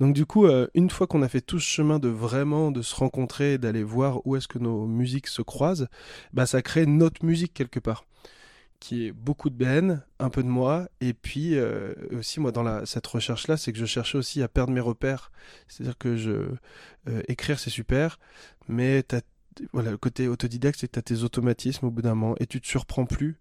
Donc 0.00 0.14
du 0.14 0.24
coup, 0.24 0.46
euh, 0.46 0.68
une 0.74 0.90
fois 0.90 1.06
qu'on 1.06 1.22
a 1.22 1.28
fait 1.28 1.40
tout 1.40 1.58
ce 1.58 1.68
chemin 1.68 1.98
de 1.98 2.08
vraiment 2.08 2.70
de 2.70 2.82
se 2.82 2.94
rencontrer, 2.94 3.58
d'aller 3.58 3.82
voir 3.82 4.26
où 4.26 4.36
est-ce 4.36 4.48
que 4.48 4.58
nos 4.58 4.86
musiques 4.86 5.28
se 5.28 5.42
croisent, 5.42 5.88
bah 6.32 6.46
ça 6.46 6.62
crée 6.62 6.86
notre 6.86 7.24
musique 7.24 7.54
quelque 7.54 7.80
part 7.80 8.04
qui 8.80 9.06
est 9.06 9.12
beaucoup 9.12 9.50
de 9.50 9.56
Ben, 9.56 10.04
un 10.20 10.30
peu 10.30 10.42
de 10.42 10.48
moi, 10.48 10.88
et 11.00 11.12
puis 11.12 11.56
euh, 11.56 11.94
aussi 12.12 12.40
moi 12.40 12.52
dans 12.52 12.86
cette 12.86 13.06
recherche-là, 13.06 13.56
c'est 13.56 13.72
que 13.72 13.78
je 13.78 13.86
cherchais 13.86 14.18
aussi 14.18 14.42
à 14.42 14.48
perdre 14.48 14.72
mes 14.72 14.80
repères. 14.80 15.30
C'est-à-dire 15.66 15.98
que 15.98 16.16
je 16.16 16.30
euh, 17.08 17.22
écrire 17.28 17.58
c'est 17.58 17.70
super, 17.70 18.18
mais 18.68 19.04
voilà, 19.72 19.90
le 19.90 19.98
côté 19.98 20.28
autodidacte, 20.28 20.78
c'est 20.78 20.86
que 20.86 20.92
tu 20.92 20.98
as 20.98 21.02
tes 21.02 21.22
automatismes 21.22 21.86
au 21.86 21.90
bout 21.90 22.02
d'un 22.02 22.14
moment 22.14 22.36
et 22.38 22.46
tu 22.46 22.60
te 22.60 22.66
surprends 22.66 23.06
plus. 23.06 23.40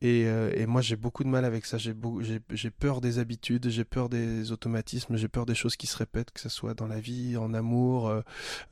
Et, 0.00 0.24
euh, 0.26 0.66
moi, 0.66 0.82
j'ai 0.82 0.96
beaucoup 0.96 1.24
de 1.24 1.28
mal 1.28 1.44
avec 1.44 1.64
ça. 1.64 1.78
J'ai 1.78 2.70
peur 2.70 3.00
des 3.00 3.18
habitudes, 3.18 3.68
j'ai 3.68 3.84
peur 3.84 4.08
des 4.08 4.52
automatismes, 4.52 5.16
j'ai 5.16 5.28
peur 5.28 5.46
des 5.46 5.54
choses 5.54 5.76
qui 5.76 5.86
se 5.86 5.96
répètent, 5.96 6.30
que 6.30 6.40
ce 6.40 6.48
soit 6.48 6.74
dans 6.74 6.86
la 6.86 7.00
vie, 7.00 7.36
en 7.36 7.54
amour, 7.54 8.08
euh, 8.08 8.20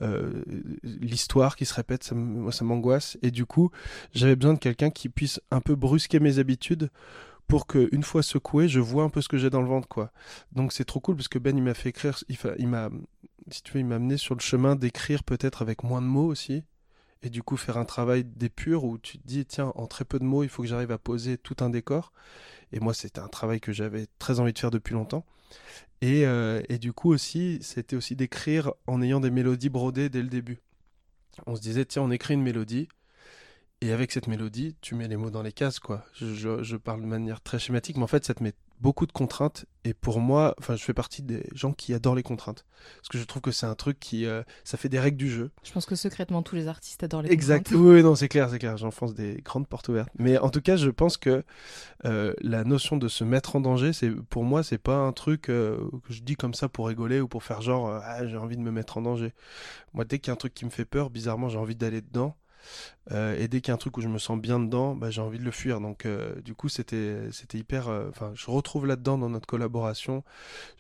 euh, 0.03 0.43
l'histoire 0.83 1.57
qui 1.57 1.65
se 1.65 1.75
répète, 1.75 2.05
ça 2.05 2.15
m'angoisse. 2.65 3.17
Et 3.23 3.31
du 3.31 3.47
coup, 3.47 3.71
j'avais 4.13 4.37
besoin 4.37 4.55
de 4.55 4.59
quelqu'un 4.59 4.91
qui 4.91 5.09
puisse 5.09 5.41
un 5.51 5.61
peu 5.61 5.75
brusquer 5.75 6.21
mes 6.21 6.39
habitudes 6.39 6.91
pour 7.47 7.67
que 7.67 7.89
une 7.93 8.03
fois 8.03 8.23
secoué, 8.23 8.69
je 8.69 8.81
vois 8.81 9.05
un 9.05 9.11
peu 9.11 9.21
ce 9.21 9.29
que 9.29 9.37
j'ai 9.37 9.51
dans 9.51 9.63
le 9.63 9.69
ventre, 9.69 9.89
quoi. 9.89 10.11
Donc 10.53 10.73
c'est 10.73 10.85
trop 10.85 11.01
cool 11.01 11.17
parce 11.17 11.29
que 11.29 11.39
Ben, 11.39 11.57
il 11.57 11.63
m'a 11.63 11.75
fait 11.75 11.91
écrire, 11.91 12.19
il 12.59 12.69
m'a, 12.69 12.89
si 13.51 13.63
tu 13.63 13.73
veux, 13.73 13.81
il 13.81 13.87
m'a 13.87 13.97
amené 13.97 14.17
sur 14.17 14.35
le 14.35 14.41
chemin 14.41 14.77
d'écrire 14.77 15.25
peut-être 15.25 15.63
avec 15.63 15.83
moins 15.83 16.03
de 16.03 16.07
mots 16.07 16.27
aussi 16.27 16.65
et 17.23 17.31
du 17.31 17.43
coup 17.43 17.57
faire 17.57 17.77
un 17.77 17.85
travail 17.85 18.25
d'épure 18.25 18.85
où 18.85 18.99
tu 18.99 19.19
te 19.19 19.27
dis 19.27 19.47
tiens 19.47 19.73
en 19.77 19.87
très 19.87 20.05
peu 20.05 20.19
de 20.19 20.25
mots 20.25 20.43
il 20.43 20.49
faut 20.49 20.63
que 20.63 20.69
j'arrive 20.69 20.91
à 20.91 20.99
poser 20.99 21.39
tout 21.39 21.57
un 21.61 21.71
décor. 21.71 22.13
Et 22.73 22.81
moi 22.81 22.95
c'était 22.95 23.21
un 23.21 23.29
travail 23.29 23.61
que 23.61 23.73
j'avais 23.73 24.07
très 24.19 24.41
envie 24.41 24.53
de 24.53 24.59
faire 24.59 24.71
depuis 24.71 24.95
longtemps. 24.95 25.25
Et, 26.01 26.27
euh, 26.27 26.63
et 26.69 26.79
du 26.79 26.93
coup 26.93 27.13
aussi 27.13 27.59
c'était 27.63 27.97
aussi 27.97 28.17
d'écrire 28.17 28.73
en 28.87 29.03
ayant 29.03 29.21
des 29.21 29.31
mélodies 29.31 29.69
brodées 29.69 30.09
dès 30.09 30.23
le 30.23 30.29
début. 30.29 30.61
On 31.47 31.55
se 31.55 31.61
disait 31.61 31.85
tiens 31.85 32.03
on 32.03 32.11
écrit 32.11 32.35
une 32.35 32.43
mélodie 32.43 32.89
et 33.83 33.93
avec 33.93 34.13
cette 34.13 34.29
mélodie 34.29 34.77
tu 34.81 34.95
mets 34.95 35.09
les 35.09 35.17
mots 35.17 35.31
dans 35.31 35.43
les 35.43 35.53
cases 35.53 35.79
quoi 35.79 36.05
je, 36.15 36.35
je, 36.35 36.63
je 36.63 36.77
parle 36.77 37.03
de 37.03 37.07
manière 37.07 37.41
très 37.41 37.59
schématique 37.59 37.97
mais 37.97 38.05
en 38.05 38.09
fait 38.09 38.25
ça 38.25 38.35
te 38.35 38.43
met 38.43 38.55
beaucoup 38.83 39.07
de 39.07 39.13
contraintes 39.13 39.65
et 39.85 39.95
pour 39.95 40.21
moi, 40.21 40.55
enfin, 40.59 40.77
je 40.77 40.83
fais 40.83 40.93
partie 40.93 41.23
des 41.23 41.45
gens 41.55 41.73
qui 41.73 41.95
adorent 41.95 42.17
les 42.17 42.23
contraintes 42.23 42.67
parce 42.97 43.09
que 43.09 43.19
je 43.19 43.25
trouve 43.25 43.41
que 43.41 43.53
c'est 43.53 43.67
un 43.67 43.77
truc 43.77 43.99
qui, 44.01 44.27
euh, 44.27 44.43
ça 44.65 44.77
fait 44.77 44.89
des 44.89 44.99
règles 44.99 45.17
du 45.17 45.31
jeu. 45.31 45.53
Je 45.63 45.73
pense 45.73 45.87
que 45.87 45.95
secrètement 45.95 46.43
tous 46.43 46.57
les 46.57 46.67
artistes 46.67 47.03
adorent 47.03 47.23
les 47.23 47.31
exact. 47.31 47.69
contraintes. 47.69 47.87
Oui, 47.87 48.03
non, 48.03 48.17
c'est 48.17 48.29
clair, 48.29 48.51
c'est 48.51 48.59
clair. 48.59 48.77
J'enfonce 48.77 49.15
des 49.15 49.41
grandes 49.45 49.69
portes 49.69 49.89
ouvertes. 49.89 50.11
Mais 50.19 50.37
en 50.39 50.51
tout 50.51 50.61
cas, 50.61 50.77
je 50.77 50.91
pense 50.91 51.17
que 51.17 51.45
euh, 52.05 52.35
la 52.41 52.65
notion 52.65 52.97
de 52.97 53.07
se 53.07 53.23
mettre 53.23 53.55
en 53.57 53.61
danger, 53.61 53.93
c'est 53.93 54.11
pour 54.11 54.43
moi, 54.43 54.65
c'est 54.65 54.79
pas 54.79 54.97
un 54.97 55.13
truc 55.13 55.49
euh, 55.49 55.79
que 56.07 56.13
je 56.13 56.23
dis 56.23 56.35
comme 56.35 56.55
ça 56.55 56.69
pour 56.69 56.89
rigoler 56.89 57.21
ou 57.21 57.29
pour 57.29 57.45
faire 57.45 57.63
genre, 57.63 57.89
ah, 57.89 58.27
j'ai 58.27 58.37
envie 58.37 58.57
de 58.57 58.63
me 58.63 58.73
mettre 58.73 58.99
en 58.99 59.03
danger. 59.03 59.33
Moi, 59.95 60.05
dès 60.05 60.19
qu'il 60.19 60.29
y 60.29 60.31
a 60.31 60.35
un 60.35 60.37
truc 60.37 60.55
qui 60.55 60.65
me 60.65 60.71
fait 60.71 60.85
peur, 60.85 61.11
bizarrement, 61.11 61.49
j'ai 61.49 61.59
envie 61.59 61.77
d'aller 61.77 62.01
dedans. 62.01 62.37
Et 63.11 63.49
dès 63.49 63.61
qu'il 63.61 63.69
y 63.69 63.71
a 63.73 63.75
un 63.75 63.79
truc 63.79 63.97
où 63.97 64.01
je 64.01 64.09
me 64.09 64.19
sens 64.19 64.39
bien 64.41 64.61
dedans, 64.61 64.95
bah, 64.95 65.11
j'ai 65.11 65.21
envie 65.21 65.39
de 65.39 65.45
le 65.45 65.51
fuir. 65.51 65.81
Donc 65.81 66.07
du 66.45 66.55
coup, 66.55 66.69
c'était 66.69 67.31
hyper. 67.55 67.89
Enfin, 67.89 68.33
je 68.35 68.51
retrouve 68.51 68.87
là-dedans 68.87 69.19
dans 69.19 69.29
notre 69.29 69.47
collaboration. 69.47 70.25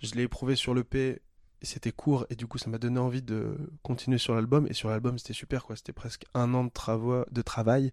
Je 0.02 0.14
l'ai 0.14 0.22
éprouvé 0.22 0.56
sur 0.56 0.74
le 0.74 0.84
P 0.84 1.20
c'était 1.62 1.92
court 1.92 2.26
et 2.30 2.36
du 2.36 2.46
coup 2.46 2.58
ça 2.58 2.70
m'a 2.70 2.78
donné 2.78 2.98
envie 2.98 3.22
de 3.22 3.56
continuer 3.82 4.18
sur 4.18 4.34
l'album 4.34 4.66
et 4.68 4.74
sur 4.74 4.88
l'album 4.90 5.18
c'était 5.18 5.32
super 5.32 5.64
quoi 5.64 5.76
c'était 5.76 5.92
presque 5.92 6.24
un 6.34 6.54
an 6.54 6.64
de, 6.64 7.32
de 7.32 7.42
travail 7.42 7.92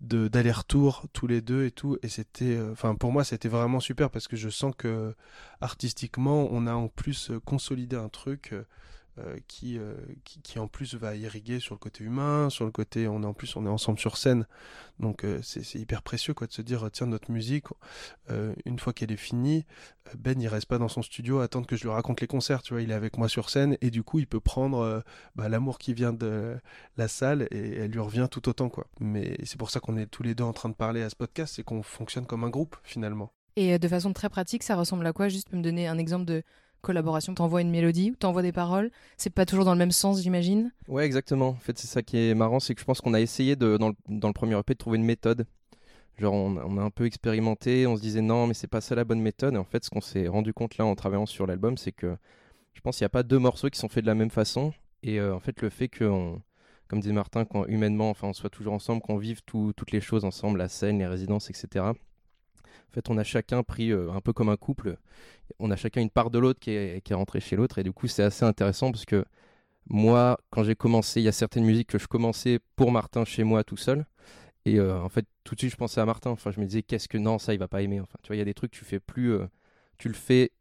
de 0.00 0.28
d'aller-retour 0.28 1.06
tous 1.12 1.26
les 1.26 1.40
deux 1.40 1.64
et 1.64 1.70
tout 1.70 1.98
et 2.02 2.08
c'était 2.08 2.56
euh, 2.56 2.72
enfin 2.72 2.94
pour 2.94 3.12
moi 3.12 3.24
c'était 3.24 3.48
vraiment 3.48 3.80
super 3.80 4.10
parce 4.10 4.28
que 4.28 4.36
je 4.36 4.48
sens 4.48 4.74
que 4.76 5.14
artistiquement 5.60 6.48
on 6.50 6.66
a 6.66 6.74
en 6.74 6.88
plus 6.88 7.32
consolidé 7.44 7.96
un 7.96 8.08
truc 8.08 8.54
euh, 9.18 9.28
euh, 9.28 9.38
qui, 9.46 9.78
euh, 9.78 9.94
qui, 10.24 10.58
en 10.58 10.68
plus 10.68 10.94
va 10.94 11.16
irriguer 11.16 11.60
sur 11.60 11.74
le 11.74 11.78
côté 11.78 12.04
humain, 12.04 12.50
sur 12.50 12.64
le 12.64 12.70
côté 12.70 13.08
on 13.08 13.22
est 13.22 13.26
en 13.26 13.34
plus 13.34 13.56
on 13.56 13.64
est 13.66 13.68
ensemble 13.68 13.98
sur 13.98 14.16
scène, 14.16 14.46
donc 15.00 15.24
euh, 15.24 15.40
c'est 15.42 15.78
hyper 15.78 16.02
précieux 16.02 16.34
quoi 16.34 16.46
de 16.46 16.52
se 16.52 16.62
dire 16.62 16.88
tiens 16.92 17.06
notre 17.06 17.30
musique 17.30 17.66
une 18.64 18.78
fois 18.78 18.92
qu'elle 18.92 19.12
est 19.12 19.16
finie, 19.16 19.64
Ben 20.16 20.40
il 20.40 20.48
reste 20.48 20.66
pas 20.66 20.78
dans 20.78 20.88
son 20.88 21.02
studio 21.02 21.40
à 21.40 21.44
attendre 21.44 21.66
que 21.66 21.76
je 21.76 21.82
lui 21.82 21.90
raconte 21.90 22.20
les 22.20 22.26
concerts, 22.26 22.62
tu 22.62 22.74
vois 22.74 22.82
il 22.82 22.90
est 22.90 22.94
avec 22.94 23.16
moi 23.16 23.28
sur 23.28 23.50
scène 23.50 23.76
et 23.80 23.90
du 23.90 24.02
coup 24.02 24.18
il 24.18 24.26
peut 24.26 24.40
prendre 24.40 25.02
bah, 25.34 25.48
l'amour 25.48 25.78
qui 25.78 25.94
vient 25.94 26.12
de 26.12 26.58
la 26.96 27.08
salle 27.08 27.48
et 27.50 27.76
elle 27.78 27.90
lui 27.90 28.00
revient 28.00 28.28
tout 28.30 28.48
autant 28.48 28.68
quoi. 28.68 28.86
Mais 29.00 29.36
c'est 29.44 29.58
pour 29.58 29.70
ça 29.70 29.80
qu'on 29.80 29.96
est 29.96 30.06
tous 30.06 30.22
les 30.22 30.34
deux 30.34 30.44
en 30.44 30.52
train 30.52 30.68
de 30.68 30.74
parler 30.74 31.02
à 31.02 31.10
ce 31.10 31.16
podcast, 31.16 31.54
c'est 31.56 31.62
qu'on 31.62 31.82
fonctionne 31.82 32.26
comme 32.26 32.44
un 32.44 32.50
groupe 32.50 32.76
finalement. 32.82 33.32
Et 33.56 33.78
de 33.78 33.88
façon 33.88 34.12
très 34.12 34.28
pratique, 34.28 34.62
ça 34.62 34.76
ressemble 34.76 35.06
à 35.06 35.12
quoi? 35.12 35.28
Juste 35.28 35.52
me 35.52 35.62
donner 35.62 35.88
un 35.88 35.98
exemple 35.98 36.26
de 36.26 36.42
collaboration, 36.80 37.34
t'envoies 37.34 37.62
une 37.62 37.70
mélodie 37.70 38.10
ou 38.12 38.16
t'envoies 38.16 38.42
des 38.42 38.52
paroles. 38.52 38.90
C'est 39.16 39.30
pas 39.30 39.46
toujours 39.46 39.64
dans 39.64 39.72
le 39.72 39.78
même 39.78 39.92
sens, 39.92 40.22
j'imagine? 40.22 40.72
Ouais, 40.86 41.04
exactement. 41.04 41.48
En 41.48 41.54
fait, 41.56 41.78
c'est 41.78 41.86
ça 41.86 42.02
qui 42.02 42.16
est 42.16 42.34
marrant, 42.34 42.60
c'est 42.60 42.74
que 42.74 42.80
je 42.80 42.84
pense 42.84 43.00
qu'on 43.00 43.14
a 43.14 43.20
essayé 43.20 43.56
de, 43.56 43.76
dans, 43.76 43.88
le, 43.88 43.94
dans 44.08 44.28
le 44.28 44.34
premier 44.34 44.58
EP 44.58 44.74
de 44.74 44.78
trouver 44.78 44.98
une 44.98 45.04
méthode. 45.04 45.46
Genre, 46.18 46.34
on, 46.34 46.78
a 46.78 46.82
un 46.82 46.90
peu 46.90 47.06
expérimenté, 47.06 47.86
on 47.86 47.96
se 47.96 48.02
disait 48.02 48.20
non, 48.20 48.48
mais 48.48 48.54
c'est 48.54 48.66
pas 48.66 48.80
ça 48.80 48.94
la 48.94 49.04
bonne 49.04 49.20
méthode. 49.20 49.54
Et 49.54 49.58
en 49.58 49.64
fait, 49.64 49.84
ce 49.84 49.90
qu'on 49.90 50.00
s'est 50.00 50.26
rendu 50.26 50.52
compte 50.52 50.76
là 50.76 50.84
en 50.84 50.94
travaillant 50.96 51.26
sur 51.26 51.46
l'album, 51.46 51.76
c'est 51.76 51.92
que 51.92 52.16
je 52.74 52.80
pense 52.80 52.96
qu'il 52.96 53.04
n'y 53.04 53.06
a 53.06 53.10
pas 53.10 53.22
deux 53.22 53.38
morceaux 53.38 53.68
qui 53.70 53.78
sont 53.78 53.88
faits 53.88 54.02
de 54.02 54.08
la 54.08 54.16
même 54.16 54.30
façon. 54.30 54.72
Et 55.02 55.20
euh, 55.20 55.34
en 55.34 55.40
fait, 55.40 55.62
le 55.62 55.70
fait 55.70 55.88
que, 55.88 56.32
comme 56.88 57.00
disait 57.00 57.12
Martin, 57.12 57.44
quand 57.44 57.66
humainement, 57.66 58.10
enfin, 58.10 58.28
on 58.28 58.32
soit 58.32 58.50
toujours 58.50 58.72
ensemble, 58.72 59.00
qu'on 59.00 59.16
vive 59.16 59.42
toutes 59.44 59.92
les 59.92 60.00
choses 60.00 60.24
ensemble, 60.24 60.58
la 60.58 60.68
scène, 60.68 60.98
les 60.98 61.06
résidences, 61.06 61.50
etc. 61.50 61.84
En 62.90 62.92
fait, 62.92 63.10
on 63.10 63.18
a 63.18 63.24
chacun 63.24 63.62
pris 63.62 63.90
euh, 63.90 64.10
un 64.12 64.20
peu 64.20 64.32
comme 64.32 64.48
un 64.48 64.56
couple 64.56 64.96
on 65.58 65.70
a 65.70 65.76
chacun 65.76 66.00
une 66.00 66.10
part 66.10 66.30
de 66.30 66.38
l'autre 66.38 66.60
qui 66.60 66.70
est, 66.70 67.00
qui 67.02 67.12
est 67.12 67.16
rentrée 67.16 67.40
chez 67.40 67.56
l'autre. 67.56 67.78
Et 67.78 67.82
du 67.82 67.92
coup, 67.92 68.06
c'est 68.06 68.22
assez 68.22 68.44
intéressant 68.44 68.90
parce 68.90 69.04
que 69.04 69.24
moi, 69.88 70.38
quand 70.50 70.62
j'ai 70.62 70.74
commencé, 70.74 71.20
il 71.20 71.24
y 71.24 71.28
a 71.28 71.32
certaines 71.32 71.64
musiques 71.64 71.88
que 71.88 71.98
je 71.98 72.06
commençais 72.06 72.60
pour 72.76 72.92
Martin 72.92 73.24
chez 73.24 73.44
moi 73.44 73.64
tout 73.64 73.76
seul. 73.76 74.04
Et 74.64 74.78
euh, 74.78 75.00
en 75.00 75.08
fait, 75.08 75.26
tout 75.44 75.54
de 75.54 75.60
suite, 75.60 75.72
je 75.72 75.76
pensais 75.76 76.00
à 76.00 76.04
Martin. 76.04 76.30
Enfin, 76.30 76.50
je 76.50 76.60
me 76.60 76.66
disais, 76.66 76.82
qu'est-ce 76.82 77.08
que 77.08 77.18
non, 77.18 77.38
ça, 77.38 77.54
il 77.54 77.58
va 77.58 77.68
pas 77.68 77.82
aimer. 77.82 78.00
Enfin, 78.00 78.18
tu 78.22 78.28
vois, 78.28 78.36
il 78.36 78.40
y 78.40 78.42
a 78.42 78.44
des 78.44 78.54
trucs, 78.54 78.70
tu 78.70 78.84
fais 78.84 79.00
plus. 79.00 79.32
Euh, 79.32 79.46
tu 79.96 80.08
le 80.08 80.14
fais 80.14 80.52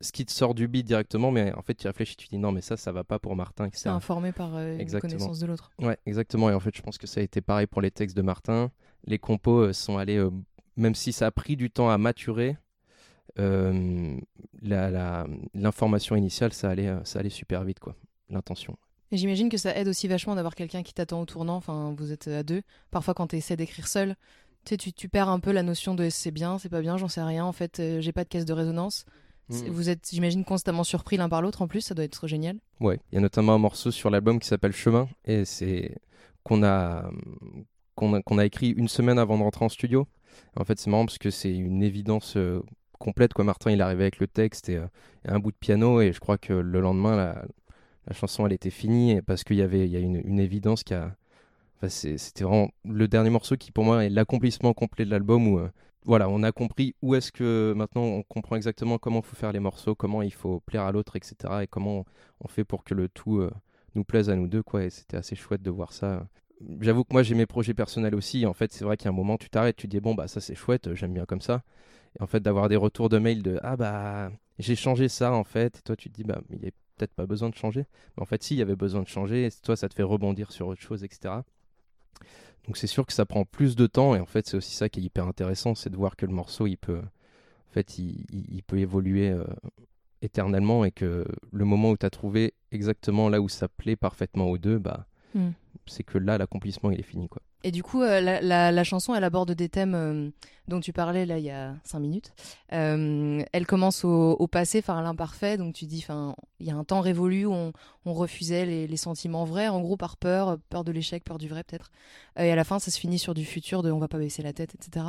ce 0.00 0.12
qui 0.12 0.24
te 0.24 0.30
sort 0.30 0.54
du 0.54 0.68
beat 0.68 0.86
directement, 0.86 1.32
mais 1.32 1.52
en 1.54 1.62
fait, 1.62 1.74
tu 1.74 1.86
réfléchis, 1.88 2.16
tu 2.16 2.28
dis 2.28 2.38
non, 2.38 2.52
mais 2.52 2.60
ça, 2.60 2.76
ça 2.76 2.92
va 2.92 3.02
pas 3.02 3.18
pour 3.18 3.34
Martin. 3.34 3.68
C'est 3.72 3.88
informé 3.88 4.30
par 4.30 4.54
euh, 4.54 4.78
une 4.78 5.00
connaissance 5.00 5.40
de 5.40 5.46
l'autre. 5.46 5.70
Ouais, 5.80 5.98
exactement. 6.06 6.50
Et 6.50 6.54
en 6.54 6.60
fait, 6.60 6.76
je 6.76 6.82
pense 6.82 6.98
que 6.98 7.06
ça 7.06 7.20
a 7.20 7.22
été 7.22 7.40
pareil 7.40 7.66
pour 7.66 7.80
les 7.80 7.90
textes 7.90 8.16
de 8.16 8.22
Martin. 8.22 8.70
Les 9.06 9.18
compos 9.18 9.72
sont 9.72 9.96
allés, 9.96 10.22
même 10.78 10.94
si 10.94 11.12
ça 11.12 11.26
a 11.26 11.30
pris 11.30 11.56
du 11.56 11.70
temps 11.70 11.90
à 11.90 11.98
maturer, 11.98 12.56
euh, 13.38 14.16
l'information 14.62 16.16
initiale, 16.16 16.52
ça 16.52 16.70
allait, 16.70 16.90
ça 17.04 17.18
allait 17.18 17.28
super 17.28 17.64
vite, 17.64 17.80
quoi. 17.80 17.94
L'intention. 18.30 18.76
Et 19.10 19.16
j'imagine 19.16 19.48
que 19.48 19.56
ça 19.56 19.74
aide 19.76 19.88
aussi 19.88 20.06
vachement 20.06 20.34
d'avoir 20.34 20.54
quelqu'un 20.54 20.82
qui 20.82 20.92
t'attend 20.92 21.20
au 21.20 21.24
tournant. 21.24 21.56
Enfin, 21.56 21.94
vous 21.96 22.12
êtes 22.12 22.28
à 22.28 22.42
deux. 22.42 22.62
Parfois, 22.90 23.14
quand 23.14 23.28
tu 23.28 23.36
essaies 23.36 23.56
d'écrire 23.56 23.88
seul, 23.88 24.16
tu, 24.64 24.92
tu 24.92 25.08
perds 25.08 25.30
un 25.30 25.40
peu 25.40 25.50
la 25.50 25.62
notion 25.62 25.94
de 25.94 26.10
c'est 26.10 26.30
bien, 26.30 26.58
c'est 26.58 26.68
pas 26.68 26.82
bien, 26.82 26.96
j'en 26.96 27.08
sais 27.08 27.22
rien. 27.22 27.44
En 27.44 27.52
fait, 27.52 27.80
euh, 27.80 28.00
j'ai 28.00 28.12
pas 28.12 28.24
de 28.24 28.28
caisse 28.28 28.44
de 28.44 28.52
résonance. 28.52 29.06
Mm. 29.48 29.68
Vous 29.68 29.88
êtes, 29.88 30.08
j'imagine, 30.10 30.44
constamment 30.44 30.84
surpris 30.84 31.16
l'un 31.16 31.28
par 31.28 31.40
l'autre 31.40 31.62
en 31.62 31.68
plus. 31.68 31.80
Ça 31.80 31.94
doit 31.94 32.04
être 32.04 32.26
génial. 32.26 32.58
Ouais, 32.80 33.00
il 33.10 33.14
y 33.14 33.18
a 33.18 33.20
notamment 33.20 33.54
un 33.54 33.58
morceau 33.58 33.90
sur 33.90 34.10
l'album 34.10 34.38
qui 34.38 34.46
s'appelle 34.46 34.72
Chemin 34.72 35.08
et 35.24 35.44
c'est 35.44 35.96
qu'on 36.42 36.62
a 36.62 37.10
qu'on 37.94 38.14
a, 38.14 38.22
qu'on 38.22 38.38
a 38.38 38.44
écrit 38.44 38.70
une 38.70 38.88
semaine 38.88 39.18
avant 39.18 39.38
de 39.38 39.42
rentrer 39.42 39.64
en 39.64 39.68
studio. 39.68 40.06
En 40.56 40.64
fait, 40.64 40.78
c'est 40.78 40.90
marrant 40.90 41.06
parce 41.06 41.18
que 41.18 41.30
c'est 41.30 41.54
une 41.54 41.82
évidence 41.82 42.36
euh, 42.36 42.62
complète. 42.98 43.32
Quoi. 43.32 43.44
Martin, 43.44 43.70
il 43.70 43.82
arrivait 43.82 44.04
avec 44.04 44.18
le 44.18 44.26
texte 44.26 44.68
euh, 44.70 44.86
et, 45.24 45.28
un 45.30 45.38
bout 45.38 45.52
de 45.52 45.56
piano, 45.56 46.00
et 46.00 46.12
je 46.12 46.20
crois 46.20 46.38
que 46.38 46.52
le 46.52 46.80
lendemain, 46.80 47.16
la, 47.16 47.44
chanson, 48.12 48.46
elle 48.46 48.52
était 48.52 48.70
finie, 48.70 49.20
parce 49.22 49.44
qu'il 49.44 49.56
y 49.56 49.62
avait 49.62 49.86
il 49.86 49.92
y 49.92 49.96
a 49.96 50.00
une, 50.00 50.40
évidence 50.40 50.82
qui 50.84 50.94
a. 50.94 51.14
Enfin, 51.76 51.88
c'était 51.88 52.44
vraiment 52.44 52.70
le 52.84 53.06
dernier 53.06 53.30
morceau 53.30 53.56
qui, 53.56 53.70
pour 53.70 53.84
moi, 53.84 54.04
est 54.04 54.08
l'accomplissement 54.08 54.72
complet 54.74 55.04
de 55.04 55.10
l'album 55.10 55.48
où. 55.48 55.58
Euh, 55.58 55.68
voilà, 56.04 56.30
on 56.30 56.42
a 56.42 56.52
compris 56.52 56.94
où 57.02 57.14
est-ce 57.16 57.30
que 57.30 57.74
maintenant 57.76 58.02
on 58.02 58.22
comprend 58.22 58.56
exactement 58.56 58.96
comment 58.96 59.18
il 59.18 59.24
faut 59.26 59.36
faire 59.36 59.52
les 59.52 59.60
morceaux, 59.60 59.94
comment 59.94 60.22
il 60.22 60.32
faut 60.32 60.60
plaire 60.60 60.84
à 60.84 60.92
l'autre, 60.92 61.16
etc. 61.16 61.34
Et 61.62 61.66
comment 61.66 62.06
on 62.40 62.48
fait 62.48 62.64
pour 62.64 62.82
que 62.82 62.94
le 62.94 63.10
tout 63.10 63.46
nous 63.94 64.04
plaise 64.04 64.30
à 64.30 64.36
nous 64.36 64.48
deux, 64.48 64.62
quoi. 64.62 64.84
Et 64.84 64.90
c'était 64.90 65.18
assez 65.18 65.36
chouette 65.36 65.60
de 65.60 65.70
voir 65.70 65.92
ça. 65.92 66.26
J'avoue 66.80 67.04
que 67.04 67.12
moi 67.12 67.22
j'ai 67.22 67.34
mes 67.34 67.46
projets 67.46 67.74
personnels 67.74 68.14
aussi. 68.14 68.46
En 68.46 68.52
fait, 68.52 68.72
c'est 68.72 68.84
vrai 68.84 68.96
qu'à 68.96 69.08
un 69.10 69.12
moment 69.12 69.36
tu 69.38 69.48
t'arrêtes, 69.50 69.76
tu 69.76 69.86
dis 69.88 70.00
bon 70.00 70.14
bah 70.14 70.28
ça 70.28 70.40
c'est 70.40 70.54
chouette, 70.54 70.94
j'aime 70.94 71.14
bien 71.14 71.24
comme 71.24 71.40
ça. 71.40 71.62
Et 72.18 72.22
en 72.22 72.26
fait, 72.26 72.40
d'avoir 72.40 72.68
des 72.68 72.76
retours 72.76 73.08
de 73.08 73.18
mail 73.18 73.42
de 73.42 73.58
Ah 73.62 73.76
bah, 73.76 74.30
j'ai 74.58 74.76
changé 74.76 75.08
ça 75.08 75.32
en 75.32 75.44
fait. 75.44 75.78
Et 75.78 75.82
toi, 75.82 75.96
tu 75.96 76.10
te 76.10 76.14
dis 76.14 76.24
Bah, 76.24 76.40
il 76.50 76.58
n'y 76.58 76.68
a 76.68 76.70
peut-être 76.96 77.14
pas 77.14 77.26
besoin 77.26 77.48
de 77.50 77.54
changer. 77.54 77.86
Mais 78.16 78.22
en 78.22 78.26
fait, 78.26 78.42
si, 78.42 78.54
il 78.54 78.58
y 78.58 78.62
avait 78.62 78.76
besoin 78.76 79.02
de 79.02 79.08
changer. 79.08 79.46
Et 79.46 79.50
toi, 79.62 79.76
ça 79.76 79.88
te 79.88 79.94
fait 79.94 80.02
rebondir 80.02 80.52
sur 80.52 80.68
autre 80.68 80.82
chose, 80.82 81.04
etc. 81.04 81.42
Donc, 82.66 82.76
c'est 82.76 82.86
sûr 82.86 83.06
que 83.06 83.12
ça 83.12 83.26
prend 83.26 83.44
plus 83.44 83.76
de 83.76 83.86
temps. 83.86 84.14
Et 84.14 84.20
en 84.20 84.26
fait, 84.26 84.46
c'est 84.46 84.56
aussi 84.56 84.74
ça 84.74 84.88
qui 84.88 85.00
est 85.00 85.04
hyper 85.04 85.26
intéressant 85.26 85.74
c'est 85.74 85.90
de 85.90 85.96
voir 85.96 86.16
que 86.16 86.26
le 86.26 86.32
morceau, 86.32 86.66
il 86.66 86.76
peut, 86.76 86.98
en 86.98 87.72
fait, 87.72 87.98
il, 87.98 88.62
peut 88.66 88.78
évoluer 88.78 89.30
euh, 89.30 89.44
éternellement. 90.22 90.84
Et 90.84 90.90
que 90.92 91.24
le 91.52 91.64
moment 91.64 91.90
où 91.90 91.96
tu 91.96 92.06
as 92.06 92.10
trouvé 92.10 92.54
exactement 92.72 93.28
là 93.28 93.40
où 93.40 93.48
ça 93.48 93.68
plaît 93.68 93.96
parfaitement 93.96 94.46
aux 94.50 94.58
deux, 94.58 94.78
bah, 94.78 95.06
hmm. 95.34 95.50
c'est 95.86 96.04
que 96.04 96.18
là, 96.18 96.38
l'accomplissement, 96.38 96.90
il 96.90 97.00
est 97.00 97.04
fini. 97.04 97.28
quoi. 97.28 97.42
Et 97.64 97.72
du 97.72 97.82
coup, 97.82 98.02
euh, 98.02 98.20
la, 98.20 98.84
chanson, 98.84 99.14
elle 99.14 99.24
aborde 99.24 99.50
des 99.52 99.68
thèmes 99.68 99.94
euh, 99.94 100.30
dont 100.68 100.78
tu 100.78 100.92
parlais 100.92 101.26
là 101.26 101.38
il 101.38 101.44
y 101.44 101.50
a 101.50 101.74
cinq 101.82 101.98
minutes. 101.98 102.32
Euh, 102.72 103.42
elle 103.52 103.66
commence 103.66 104.04
au, 104.04 104.46
passé, 104.46 104.78
enfin 104.78 105.02
l'imparfait. 105.02 105.56
Donc 105.56 105.74
tu 105.74 105.86
dis, 105.86 105.98
enfin, 105.98 106.36
il 106.60 106.66
y 106.66 106.70
a 106.70 106.76
un 106.76 106.84
temps 106.84 107.00
révolu 107.00 107.46
où 107.46 107.52
on, 107.52 107.72
refusait 108.12 108.64
les, 108.86 108.96
sentiments 108.96 109.44
vrais, 109.44 109.68
en 109.68 109.80
gros 109.80 109.96
par 109.96 110.16
peur, 110.16 110.58
peur 110.70 110.84
de 110.84 110.92
l'échec, 110.92 111.24
peur 111.24 111.38
du 111.38 111.48
vrai 111.48 111.64
peut-être. 111.64 111.90
et 112.38 112.50
à 112.50 112.56
la 112.56 112.64
fin, 112.64 112.78
ça 112.78 112.90
se 112.90 112.98
finit 112.98 113.18
sur 113.18 113.34
du 113.34 113.44
futur, 113.44 113.82
de 113.82 113.90
on 113.90 113.98
va 113.98 114.08
pas 114.08 114.18
baisser 114.18 114.42
la 114.42 114.52
tête, 114.52 114.74
etc. 114.74 115.06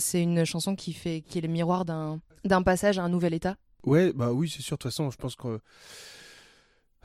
c'est 0.00 0.22
une 0.22 0.44
chanson 0.44 0.74
qui 0.74 0.92
fait, 0.92 1.22
qui 1.22 1.38
est 1.38 1.42
le 1.42 1.48
miroir 1.48 1.84
d'un 1.84 2.20
d'un 2.44 2.62
passage 2.62 2.98
à 2.98 3.02
un 3.02 3.08
nouvel 3.08 3.34
état. 3.34 3.56
Ouais, 3.84 4.12
bah 4.12 4.32
oui, 4.32 4.48
c'est 4.48 4.62
sûr. 4.62 4.76
De 4.76 4.82
toute 4.82 4.90
façon, 4.90 5.10
je 5.10 5.16
pense 5.16 5.36
que 5.36 5.60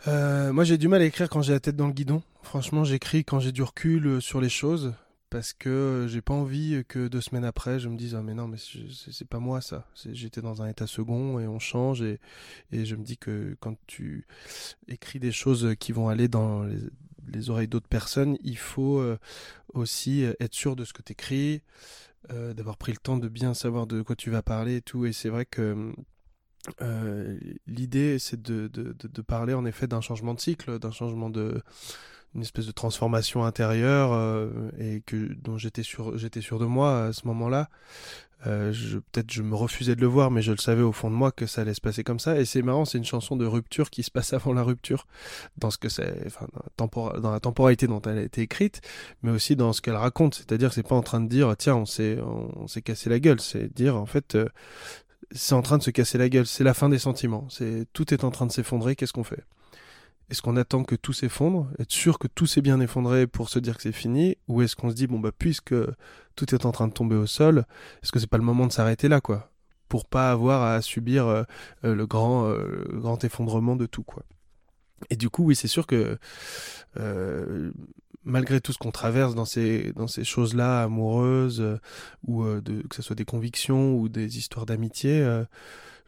euh, 0.08 0.52
moi, 0.52 0.64
j'ai 0.64 0.78
du 0.78 0.88
mal 0.88 1.02
à 1.02 1.06
écrire 1.06 1.30
quand 1.30 1.42
j'ai 1.42 1.54
la 1.54 1.60
tête 1.60 1.76
dans 1.76 1.88
le 1.88 1.94
guidon. 1.94 2.24
Franchement, 2.42 2.84
j'écris 2.84 3.24
quand 3.24 3.40
j'ai 3.40 3.52
du 3.52 3.62
recul 3.62 4.08
euh, 4.08 4.20
sur 4.20 4.42
les 4.42 4.50
choses 4.50 4.94
parce 5.30 5.54
que 5.54 6.08
j'ai 6.10 6.22
pas 6.22 6.34
envie 6.34 6.84
que 6.88 7.08
deux 7.08 7.22
semaines 7.22 7.46
après, 7.46 7.80
je 7.80 7.88
me 7.88 7.96
dise 7.96 8.16
ah 8.16 8.22
mais 8.22 8.34
non 8.34 8.50
mais 8.50 8.58
c'est 8.58 9.28
pas 9.28 9.40
moi 9.40 9.62
ça. 9.62 9.88
J'étais 10.12 10.42
dans 10.42 10.62
un 10.62 10.68
état 10.68 10.88
second 10.88 11.40
et 11.40 11.48
on 11.48 11.58
change 11.58 12.02
et, 12.02 12.20
je 12.74 12.96
me 12.98 13.04
dis 13.04 13.18
que 13.18 13.56
quand 13.62 13.78
tu 13.88 14.28
écris 14.90 15.20
des 15.20 15.32
choses 15.32 15.74
qui 15.80 15.94
vont 15.94 16.10
aller 16.10 16.28
dans 16.28 16.66
les, 17.32 17.50
oreilles 17.50 17.70
d'autres 17.70 17.88
personnes, 17.88 18.38
il 18.44 18.58
faut 18.58 19.00
euh, 19.00 19.18
aussi 19.74 20.24
être 20.42 20.54
sûr 20.54 20.76
de 20.76 20.84
ce 20.84 20.92
que 20.92 21.02
tu 21.02 21.14
écris, 21.14 21.62
d'avoir 22.30 22.76
pris 22.76 22.92
le 22.92 22.98
temps 22.98 23.18
de 23.18 23.30
bien 23.30 23.54
savoir 23.54 23.88
de 23.88 24.02
quoi 24.02 24.18
tu 24.18 24.32
vas 24.32 24.42
parler 24.42 24.78
et 24.78 24.82
tout. 24.82 25.06
Et 25.06 25.14
c'est 25.14 25.30
vrai 25.30 25.46
que 25.46 25.94
euh, 26.82 27.38
l'idée, 27.68 28.20
c'est 28.20 28.42
de, 28.42 28.68
de, 28.68 28.96
de, 29.02 29.22
parler 29.22 29.54
en 29.54 29.66
effet 29.66 29.88
d'un 29.88 30.02
changement 30.02 30.34
de 30.34 30.40
cycle, 30.40 30.80
d'un 30.80 30.92
changement 30.92 31.30
de 31.30 31.62
une 32.34 32.42
espèce 32.42 32.66
de 32.66 32.72
transformation 32.72 33.44
intérieure 33.44 34.14
euh, 34.14 34.50
et 34.80 35.02
que 35.06 35.34
dont 35.44 35.58
j'étais 35.58 35.84
sûr 35.84 36.18
j'étais 36.18 36.40
sûr 36.40 36.60
de 36.60 36.66
moi 36.66 37.06
à 37.06 37.14
ce 37.14 37.28
moment-là. 37.28 37.70
Euh, 38.48 38.74
peut-être 39.12 39.32
je 39.32 39.44
me 39.44 39.56
refusais 39.56 39.96
de 39.96 40.02
le 40.02 40.08
voir, 40.08 40.32
mais 40.32 40.42
je 40.42 40.52
le 40.52 40.58
savais 40.58 40.82
au 40.82 40.92
fond 40.92 41.12
de 41.12 41.16
moi 41.16 41.32
que 41.32 41.46
ça 41.46 41.62
allait 41.62 41.76
se 41.76 41.82
passer 41.82 42.04
comme 42.04 42.20
ça. 42.20 42.40
Et 42.40 42.46
c'est 42.46 42.62
marrant, 42.62 42.86
c'est 42.86 42.98
une 42.98 43.06
chanson 43.06 43.36
de 43.36 43.46
rupture 43.46 43.90
qui 43.90 44.02
se 44.02 44.10
passe 44.10 44.34
avant 44.34 44.54
la 44.54 44.64
rupture, 44.64 45.06
dans 45.58 45.70
ce 45.70 45.78
que 45.78 45.90
c'est, 45.90 46.24
enfin, 46.26 46.48
dans 46.78 47.32
la 47.32 47.40
temporalité 47.40 47.86
dont 47.88 48.02
elle 48.02 48.18
a 48.18 48.24
été 48.24 48.42
écrite, 48.42 48.82
mais 49.22 49.32
aussi 49.32 49.56
dans 49.56 49.74
ce 49.74 49.82
qu'elle 49.82 49.96
raconte. 49.96 50.36
C'est-à-dire, 50.36 50.74
c'est 50.74 50.88
pas 50.88 50.96
en 50.96 51.04
train 51.04 51.22
de 51.22 51.28
dire, 51.28 51.56
tiens, 51.58 51.76
on 51.76 51.86
s'est, 51.86 52.18
on, 52.20 52.68
s'est 52.68 52.82
cassé 52.82 53.10
la 53.10 53.20
gueule. 53.20 53.40
C'est 53.40 53.72
dire, 53.74 53.96
en 53.96 54.08
fait, 54.08 54.36
c'est 55.32 55.54
en 55.54 55.62
train 55.62 55.78
de 55.78 55.84
se 55.84 55.92
casser 55.92 56.18
la 56.18 56.30
gueule, 56.30 56.46
c'est 56.46 56.64
la 56.64 56.74
fin 56.74 56.90
des 56.90 57.00
sentiments, 57.00 57.48
tout 57.94 58.14
est 58.14 58.24
en 58.24 58.32
train 58.32 58.46
de 58.46 58.52
s'effondrer, 58.52 58.96
qu'est-ce 58.96 59.14
qu'on 59.14 59.24
fait? 59.24 59.44
Est-ce 60.30 60.42
qu'on 60.42 60.56
attend 60.56 60.86
que 60.86 60.96
tout 60.96 61.12
s'effondre, 61.12 61.68
être 61.78 61.92
sûr 61.92 62.18
que 62.18 62.28
tout 62.28 62.48
s'est 62.48 62.62
bien 62.62 62.80
effondré 62.80 63.28
pour 63.28 63.50
se 63.50 63.60
dire 63.60 63.76
que 63.76 63.84
c'est 63.84 63.92
fini, 63.92 64.38
ou 64.48 64.62
est-ce 64.62 64.78
qu'on 64.78 64.90
se 64.90 64.96
dit 64.96 65.06
bon 65.06 65.20
bah 65.20 65.32
puisque 65.38 65.76
tout 66.36 66.56
est 66.56 66.66
en 66.66 66.72
train 66.72 66.88
de 66.88 66.94
tomber 66.94 67.18
au 67.18 67.26
sol, 67.26 67.66
est-ce 68.02 68.14
que 68.14 68.20
c'est 68.20 68.28
pas 68.28 68.38
le 68.38 68.44
moment 68.44 68.66
de 68.66 68.72
s'arrêter 68.72 69.10
là 69.10 69.20
quoi, 69.20 69.52
pour 69.90 70.06
pas 70.06 70.32
avoir 70.32 70.64
à 70.64 70.82
subir 70.82 71.28
euh, 71.28 71.44
euh, 71.84 71.94
le 71.96 72.08
grand 72.08 72.48
euh, 72.48 72.86
grand 72.94 73.22
effondrement 73.26 73.76
de 73.76 73.86
tout 73.86 74.04
quoi. 74.04 74.24
Et 75.10 75.18
du 75.18 75.30
coup, 75.30 75.44
oui, 75.44 75.56
c'est 75.56 75.68
sûr 75.68 75.86
que 75.86 76.18
malgré 78.24 78.62
tout 78.62 78.74
ce 78.74 78.78
qu'on 78.78 78.92
traverse 78.92 79.36
dans 79.36 79.46
ces, 79.46 79.94
dans 79.94 80.08
ces 80.08 80.24
choses-là, 80.24 80.84
amoureuses, 80.84 81.62
euh, 81.62 81.80
ou 82.28 82.44
euh, 82.44 82.62
de, 82.62 82.82
que 82.88 82.96
ce 82.96 83.02
soit 83.02 83.16
des 83.16 83.26
convictions 83.26 83.96
ou 83.96 84.10
des 84.10 84.38
histoires 84.38 84.66
d'amitié, 84.66 85.22
euh, 85.22 85.44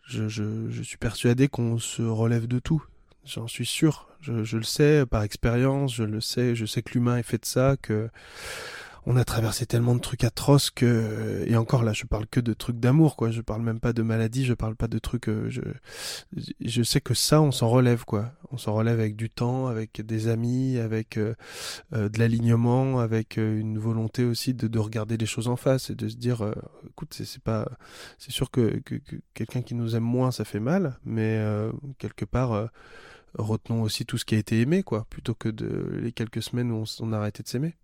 je, 0.06 0.28
je, 0.28 0.70
je, 0.70 0.84
suis 0.84 0.98
persuadé 0.98 1.48
qu'on 1.48 1.78
se 1.80 2.02
relève 2.02 2.48
de 2.48 2.60
tout. 2.60 2.84
J'en 3.26 3.48
suis 3.48 3.66
sûr. 3.66 4.10
Je, 4.20 4.44
je, 4.44 4.58
le 4.58 4.64
sais 4.64 5.06
par 5.06 5.24
expérience, 5.24 5.96
je 5.96 6.04
le 6.04 6.22
sais, 6.22 6.56
je 6.56 6.66
sais 6.66 6.82
que 6.82 6.94
l'humain 6.94 7.18
est 7.18 7.24
fait 7.24 7.40
de 7.40 7.46
ça, 7.46 7.76
que 7.82 8.10
on 9.06 9.18
a 9.18 9.26
traversé 9.26 9.66
tellement 9.66 9.96
de 9.96 10.00
trucs 10.00 10.24
atroces 10.24 10.70
que 10.70 11.44
et 11.46 11.58
encore 11.58 11.84
là 11.84 11.94
je 11.94 12.06
parle 12.06 12.26
que 12.28 12.40
de 12.40 12.54
trucs 12.54 12.80
d'amour 12.80 13.16
quoi. 13.16 13.32
Je 13.32 13.42
parle 13.42 13.62
même 13.62 13.80
pas 13.80 13.94
de 13.94 14.02
maladie 14.02 14.46
je 14.46 14.54
parle 14.54 14.76
pas 14.76 14.88
de 14.88 15.00
trucs 15.00 15.28
euh, 15.30 15.50
je 15.50 15.62
je 16.62 16.84
sais 16.84 17.02
que 17.02 17.14
ça 17.14 17.42
on 17.42 17.52
s'en 17.52 17.70
relève 17.70 18.06
quoi. 18.06 18.32
On 18.52 18.58
s'en 18.58 18.74
relève 18.74 19.00
avec 19.00 19.16
du 19.16 19.30
temps 19.30 19.68
avec 19.68 20.02
des 20.02 20.28
amis 20.28 20.78
avec 20.78 21.18
euh, 21.18 21.36
euh, 21.94 22.08
de 22.08 22.20
l'alignement 22.20 23.00
avec 23.00 23.38
une 23.38 23.78
volonté 23.78 24.24
aussi 24.24 24.54
de, 24.54 24.68
de 24.68 24.80
regarder 24.80 25.18
les 25.18 25.26
choses 25.26 25.48
en 25.48 25.56
face 25.58 25.90
et 25.90 25.96
de 25.96 26.08
se 26.08 26.16
dire 26.16 26.54
écoute 26.88 27.14
c'est 27.14 27.44
pas 27.44 27.68
c'est 28.18 28.32
sûr 28.32 28.52
que, 28.52 28.80
que, 28.80 28.96
que 28.96 29.16
quelqu'un 29.34 29.62
qui 29.62 29.76
nous 29.76 29.96
aime 29.96 30.04
moins 30.04 30.32
ça 30.32 30.46
fait 30.46 30.60
mal 30.60 30.98
mais 31.06 31.44
quelque 31.98 32.26
part 32.26 32.70
retenons 33.38 33.82
aussi 33.82 34.06
tout 34.06 34.18
ce 34.18 34.26
qui 34.26 34.36
a 34.36 34.38
été 34.38 34.62
aimé 34.62 34.84
quoi 34.84 35.06
plutôt 35.10 35.34
que 35.34 35.50
de 35.50 35.90
les 35.94 36.12
quelques 36.12 36.44
semaines 36.44 36.72
où 36.72 36.84
on, 36.84 37.06
on 37.06 37.14
a 37.14 37.18
arrêté 37.18 37.44
de 37.44 37.48
s'aimer 37.48 37.76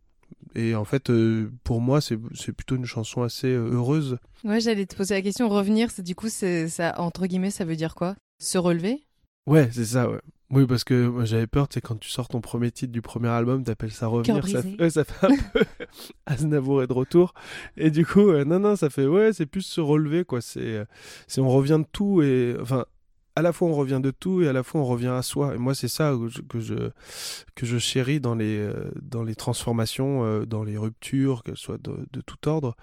et 0.56 0.76
en 0.76 0.86
fait, 0.86 1.10
euh, 1.10 1.52
pour 1.64 1.82
moi, 1.82 2.02
c'est 2.02 2.18
plutôt 2.54 2.76
une 2.76 2.86
chanson 2.86 3.22
assez 3.22 3.48
euh, 3.48 3.72
heureuse. 3.72 4.18
Ouais, 4.44 4.60
j'allais 4.60 4.86
te 4.86 4.96
poser 4.96 5.14
la 5.16 5.22
question. 5.22 5.48
Revenir, 5.50 5.92
c'est 5.92 6.02
du 6.02 6.16
coup, 6.16 6.30
c'est 6.30 6.68
ça 6.68 6.96
entre 7.00 7.28
guillemets, 7.28 7.52
ça 7.52 7.66
veut 7.66 7.76
dire 7.76 7.96
quoi? 7.96 8.16
Se 8.40 8.58
relever? 8.58 9.04
Ouais, 9.46 9.70
c'est 9.72 9.86
ça. 9.86 10.10
Ouais. 10.10 10.20
Oui, 10.52 10.66
parce 10.66 10.84
que 10.84 11.14
j'avais 11.26 11.46
peur, 11.46 11.68
tu 11.68 11.76
sais, 11.76 11.82
quand 11.82 12.00
tu 12.00 12.10
sors 12.10 12.28
ton 12.28 12.42
premier 12.42 12.72
titre 12.72 12.92
du 12.92 13.04
premier 13.04 13.28
album, 13.28 13.64
t'appelles 13.64 13.92
ça 13.92 14.08
revenir, 14.08 14.48
ça, 14.48 14.62
ouais, 14.80 14.90
ça 14.90 15.04
fait 15.04 15.28
un 15.28 15.38
peu 15.54 15.64
Aznavour 16.26 16.82
est 16.82 16.88
de 16.88 16.94
retour. 16.94 17.36
Et 17.78 17.92
du 17.92 18.04
coup, 18.04 18.30
euh, 18.30 18.46
non, 18.46 18.60
non, 18.60 18.76
ça 18.76 18.90
fait, 18.90 19.06
ouais, 19.06 19.32
c'est 19.32 19.46
plus 19.46 19.62
se 19.62 19.80
relever, 19.80 20.26
quoi. 20.26 20.42
C'est, 20.42 20.84
c'est 21.28 21.42
on 21.42 21.50
revient 21.50 21.80
de 21.80 21.88
tout 21.92 22.24
et, 22.24 22.56
enfin, 22.60 22.86
à 23.40 23.42
la 23.42 23.54
fois 23.54 23.70
on 23.70 23.74
revient 23.74 24.00
de 24.02 24.12
tout 24.12 24.42
et 24.42 24.48
à 24.48 24.54
la 24.54 24.64
fois 24.64 24.82
on 24.82 24.86
revient 24.86 25.08
à 25.08 25.22
soi. 25.22 25.56
Et 25.56 25.58
moi, 25.58 25.74
c'est 25.74 25.88
ça 25.88 26.14
que 26.50 26.60
je, 26.60 26.92
que 27.56 27.80
chéris 27.80 28.20
dans 28.20 28.36
les, 28.36 28.58
euh, 28.58 28.92
dans 29.02 29.24
les 29.24 29.36
transformations, 29.36 30.24
euh, 30.26 30.46
dans 30.46 30.64
les 30.64 30.78
ruptures, 30.78 31.44
qu'elles 31.44 31.58
soient 31.58 31.78
de, 31.78 32.22
tout 32.22 32.50
ordre. 32.50 32.76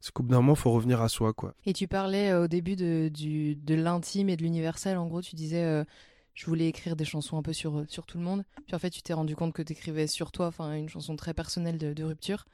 C'est 0.00 0.12
qu'au 0.12 0.22
bout 0.22 0.30
d'un 0.30 0.40
moment, 0.40 0.54
faut 0.54 0.70
revenir 0.70 1.00
à 1.00 1.08
soi. 1.08 1.32
Quoi. 1.32 1.54
Et 1.64 1.72
tu 1.72 1.88
parlais 1.88 2.30
euh, 2.30 2.44
au 2.44 2.48
début 2.48 2.76
de, 2.76 3.10
de 3.10 3.74
l'intime 3.74 4.28
et 4.28 4.36
de 4.36 4.42
l'universel. 4.42 4.98
En 4.98 5.06
gros, 5.06 5.22
tu 5.22 5.34
disais, 5.34 5.84
je 6.34 6.46
voulais 6.46 6.68
écrire 6.68 6.96
des 6.96 7.04
chansons 7.04 7.38
un 7.38 7.42
peu 7.42 7.52
sur, 7.52 7.84
sur 7.88 8.06
tout 8.06 8.18
le 8.18 8.24
monde. 8.24 8.44
Puis 8.66 8.74
en 8.74 8.78
fait, 8.78 8.90
tu 8.90 9.02
t'es 9.02 9.12
rendu 9.12 9.36
compte 9.36 9.52
que 9.52 9.62
tu 9.62 9.72
écrivais 9.72 10.06
sur 10.06 10.32
toi, 10.32 10.48
enfin, 10.48 10.74
une 10.74 10.88
chanson 10.88 11.14
très 11.16 11.32
personnelle 11.32 11.78
de, 11.78 12.04
rupture. 12.04 12.46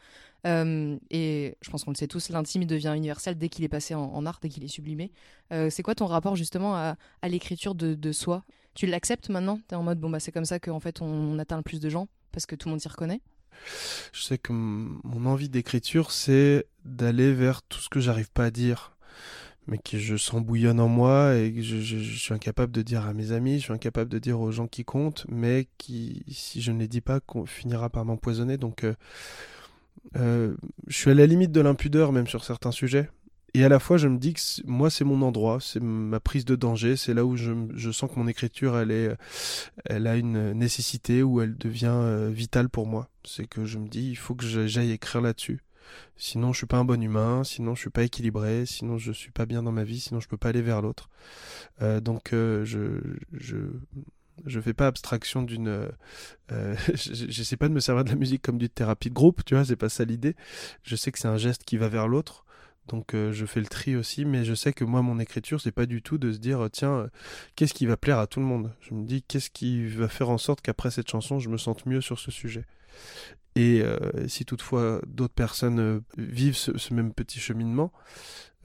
Euh, 0.46 0.98
et 1.10 1.56
je 1.62 1.70
pense 1.70 1.84
qu'on 1.84 1.90
le 1.90 1.96
sait 1.96 2.06
tous, 2.06 2.28
l'intime 2.28 2.64
devient 2.64 2.92
universel 2.94 3.36
dès 3.38 3.48
qu'il 3.48 3.64
est 3.64 3.68
passé 3.68 3.94
en, 3.94 4.26
art, 4.26 4.38
dès 4.42 4.50
qu'il 4.50 4.64
est 4.64 4.68
sublimé. 4.68 5.10
Euh, 5.52 5.70
c'est 5.70 5.82
quoi 5.82 5.94
ton 5.94 6.06
rapport 6.06 6.36
justement 6.36 6.76
à, 6.76 6.96
à 7.22 7.28
l'écriture 7.28 7.74
de, 7.74 7.94
de, 7.94 8.12
soi? 8.12 8.44
Tu 8.74 8.86
l'acceptes 8.86 9.30
maintenant? 9.30 9.58
Tu 9.68 9.74
es 9.74 9.76
en 9.76 9.82
mode, 9.82 9.98
bon, 9.98 10.10
bah, 10.10 10.20
c'est 10.20 10.32
comme 10.32 10.44
ça 10.44 10.60
qu'en 10.60 10.80
fait 10.80 11.00
on, 11.00 11.06
on, 11.06 11.38
atteint 11.38 11.56
le 11.56 11.62
plus 11.62 11.80
de 11.80 11.88
gens 11.88 12.08
parce 12.32 12.46
que 12.46 12.54
tout 12.54 12.68
le 12.68 12.72
monde 12.72 12.80
s'y 12.80 12.88
reconnaît? 12.88 13.20
Je 14.12 14.22
sais 14.22 14.38
que 14.38 14.52
mon 14.52 15.26
envie 15.26 15.48
d'écriture, 15.48 16.12
c'est 16.12 16.66
d'aller 16.84 17.32
vers 17.32 17.62
tout 17.62 17.80
ce 17.80 17.88
que 17.88 18.00
j'arrive 18.00 18.30
pas 18.30 18.46
à 18.46 18.50
dire 18.50 18.96
mais 19.70 19.78
que 19.78 19.98
je 19.98 20.16
sens 20.16 20.42
bouillonne 20.42 20.80
en 20.80 20.88
moi 20.88 21.36
et 21.36 21.52
que 21.52 21.62
je, 21.62 21.96
suis 21.96 22.34
incapable 22.34 22.72
de 22.72 22.82
dire 22.82 23.06
à 23.06 23.14
mes 23.14 23.30
amis, 23.30 23.60
je 23.60 23.64
suis 23.64 23.72
incapable 23.72 24.10
de 24.10 24.18
dire 24.18 24.40
aux 24.40 24.50
gens 24.50 24.66
qui 24.66 24.84
comptent, 24.84 25.24
mais 25.28 25.68
qui, 25.78 26.24
si 26.28 26.60
je 26.60 26.72
ne 26.72 26.80
les 26.80 26.88
dis 26.88 27.00
pas, 27.00 27.20
finira 27.46 27.88
par 27.88 28.04
m'empoisonner. 28.04 28.58
Donc, 28.58 28.82
euh, 28.82 28.94
euh, 30.16 30.56
je 30.88 30.96
suis 30.96 31.10
à 31.12 31.14
la 31.14 31.24
limite 31.24 31.52
de 31.52 31.60
l'impudeur 31.60 32.10
même 32.10 32.26
sur 32.26 32.44
certains 32.44 32.72
sujets. 32.72 33.08
Et 33.54 33.64
à 33.64 33.68
la 33.68 33.78
fois, 33.78 33.96
je 33.96 34.08
me 34.08 34.18
dis 34.18 34.34
que 34.34 34.40
moi, 34.66 34.90
c'est 34.90 35.04
mon 35.04 35.22
endroit, 35.22 35.58
c'est 35.60 35.80
ma 35.80 36.18
prise 36.18 36.44
de 36.44 36.56
danger, 36.56 36.96
c'est 36.96 37.14
là 37.14 37.24
où 37.24 37.36
je, 37.36 37.52
je, 37.74 37.90
sens 37.92 38.10
que 38.10 38.18
mon 38.18 38.26
écriture, 38.26 38.76
elle 38.76 38.90
est, 38.90 39.16
elle 39.84 40.08
a 40.08 40.16
une 40.16 40.52
nécessité, 40.52 41.22
où 41.22 41.40
elle 41.40 41.56
devient 41.56 41.92
euh, 41.92 42.30
vitale 42.32 42.68
pour 42.68 42.86
moi. 42.86 43.08
C'est 43.24 43.46
que 43.46 43.64
je 43.64 43.78
me 43.78 43.88
dis, 43.88 44.10
il 44.10 44.16
faut 44.16 44.34
que 44.34 44.44
j'aille 44.66 44.90
écrire 44.90 45.20
là-dessus. 45.20 45.60
Sinon, 46.16 46.52
je 46.52 46.58
suis 46.58 46.66
pas 46.66 46.78
un 46.78 46.84
bon 46.84 47.02
humain, 47.02 47.44
sinon 47.44 47.74
je 47.74 47.80
suis 47.80 47.90
pas 47.90 48.02
équilibré, 48.02 48.66
sinon 48.66 48.98
je 48.98 49.12
suis 49.12 49.30
pas 49.30 49.46
bien 49.46 49.62
dans 49.62 49.72
ma 49.72 49.84
vie, 49.84 50.00
sinon 50.00 50.20
je 50.20 50.28
peux 50.28 50.36
pas 50.36 50.50
aller 50.50 50.62
vers 50.62 50.82
l'autre. 50.82 51.08
Euh, 51.82 52.00
donc, 52.00 52.32
euh, 52.32 52.64
je, 52.64 53.00
je, 53.32 53.56
je 54.46 54.60
fais 54.60 54.74
pas 54.74 54.86
abstraction 54.86 55.42
d'une 55.42 55.88
euh, 56.52 56.76
j'essaie 56.94 57.56
pas 57.56 57.68
de 57.68 57.74
me 57.74 57.80
servir 57.80 58.04
de 58.04 58.10
la 58.10 58.16
musique 58.16 58.42
comme 58.42 58.58
d'une 58.58 58.68
thérapie 58.68 59.08
de 59.10 59.14
groupe 59.14 59.44
tu 59.44 59.54
vois 59.54 59.64
c'est 59.64 59.76
pas 59.76 59.88
ça 59.88 60.04
l'idée. 60.04 60.36
Je 60.82 60.96
sais 60.96 61.12
que 61.12 61.18
c'est 61.18 61.28
un 61.28 61.36
geste 61.36 61.64
qui 61.64 61.76
va 61.76 61.88
vers 61.88 62.08
l'autre 62.08 62.44
donc 62.88 63.14
euh, 63.14 63.32
je 63.32 63.46
fais 63.46 63.60
le 63.60 63.66
tri 63.66 63.96
aussi 63.96 64.24
mais 64.24 64.44
je 64.44 64.54
sais 64.54 64.72
que 64.72 64.84
moi 64.84 65.02
mon 65.02 65.18
écriture 65.18 65.60
c'est 65.60 65.72
pas 65.72 65.86
du 65.86 66.02
tout 66.02 66.18
de 66.18 66.32
se 66.32 66.38
dire 66.38 66.68
tiens 66.72 67.08
qu'est-ce 67.56 67.74
qui 67.74 67.86
va 67.86 67.96
plaire 67.96 68.18
à 68.18 68.26
tout 68.26 68.40
le 68.40 68.46
monde? 68.46 68.72
Je 68.80 68.94
me 68.94 69.04
dis 69.04 69.22
qu'est-ce 69.22 69.50
qui 69.50 69.86
va 69.86 70.08
faire 70.08 70.30
en 70.30 70.38
sorte 70.38 70.60
qu'après 70.60 70.90
cette 70.90 71.08
chanson 71.08 71.38
je 71.38 71.48
me 71.48 71.58
sente 71.58 71.86
mieux 71.86 72.00
sur 72.00 72.18
ce 72.18 72.30
sujet? 72.30 72.64
Et 73.60 73.82
euh, 73.82 73.98
si 74.28 74.44
toutefois 74.44 75.00
d'autres 75.06 75.34
personnes 75.34 76.02
vivent 76.16 76.56
ce, 76.56 76.76
ce, 76.78 76.94
même 76.94 77.12
petit 77.12 77.40
cheminement 77.40 77.92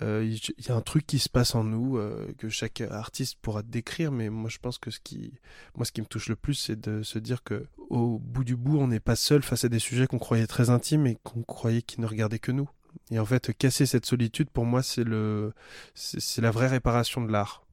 il 0.01 0.07
euh, 0.07 0.37
y 0.67 0.71
a 0.71 0.75
un 0.75 0.81
truc 0.81 1.07
qui 1.07 1.19
se 1.19 1.29
passe 1.29 1.55
en 1.55 1.63
nous 1.63 1.97
euh, 1.97 2.27
que 2.37 2.49
chaque 2.49 2.81
artiste 2.81 3.37
pourra 3.41 3.63
décrire 3.63 4.11
mais 4.11 4.29
moi 4.29 4.49
je 4.49 4.57
pense 4.57 4.77
que 4.77 4.91
ce 4.91 4.99
qui 4.99 5.33
moi 5.75 5.85
ce 5.85 5.93
qui 5.93 6.01
me 6.01 6.05
touche 6.05 6.27
le 6.27 6.35
plus 6.35 6.55
c'est 6.55 6.79
de 6.79 7.01
se 7.01 7.17
dire 7.17 7.43
que 7.43 7.65
au 7.89 8.19
bout 8.19 8.43
du 8.43 8.57
bout 8.57 8.77
on 8.77 8.87
n'est 8.87 8.99
pas 8.99 9.15
seul 9.15 9.41
face 9.41 9.63
à 9.63 9.69
des 9.69 9.79
sujets 9.79 10.07
qu'on 10.07 10.19
croyait 10.19 10.47
très 10.47 10.69
intimes 10.69 11.07
et 11.07 11.17
qu'on 11.23 11.43
croyait 11.43 11.81
qui 11.81 12.01
ne 12.01 12.07
regardaient 12.07 12.39
que 12.39 12.51
nous. 12.51 12.69
Et 13.09 13.19
en 13.19 13.25
fait 13.25 13.53
casser 13.57 13.85
cette 13.85 14.05
solitude 14.05 14.49
pour 14.49 14.65
moi 14.65 14.83
c'est 14.83 15.05
le 15.05 15.53
c'est 15.93 16.41
la 16.41 16.51
vraie 16.51 16.67
réparation 16.67 17.21
de 17.21 17.31
l'art 17.31 17.65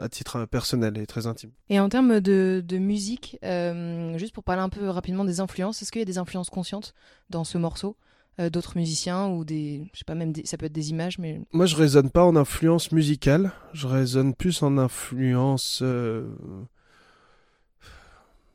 à 0.00 0.08
titre 0.08 0.44
personnel 0.46 0.98
et 0.98 1.06
très 1.06 1.26
intime. 1.26 1.50
Et 1.68 1.80
en 1.80 1.88
termes 1.88 2.20
de, 2.20 2.62
de 2.66 2.78
musique, 2.78 3.38
euh, 3.44 4.16
juste 4.18 4.34
pour 4.34 4.44
parler 4.44 4.62
un 4.62 4.68
peu 4.68 4.88
rapidement 4.88 5.24
des 5.24 5.40
influences, 5.40 5.82
est-ce 5.82 5.92
qu'il 5.92 6.00
y 6.00 6.02
a 6.02 6.06
des 6.06 6.18
influences 6.18 6.50
conscientes 6.50 6.94
dans 7.30 7.44
ce 7.44 7.58
morceau 7.58 7.96
euh, 8.40 8.48
d'autres 8.48 8.78
musiciens 8.78 9.28
ou 9.28 9.44
des 9.44 9.90
je 9.92 9.98
sais 9.98 10.04
pas 10.06 10.14
même 10.14 10.32
des, 10.32 10.46
ça 10.46 10.56
peut 10.56 10.64
être 10.64 10.72
des 10.72 10.88
images 10.88 11.18
mais 11.18 11.42
moi 11.52 11.66
je 11.66 11.76
raisonne 11.76 12.08
pas 12.08 12.24
en 12.24 12.34
influence 12.34 12.90
musicale 12.90 13.52
je 13.74 13.86
raisonne 13.86 14.34
plus 14.34 14.62
en 14.62 14.78
influence 14.78 15.80
euh... 15.82 16.26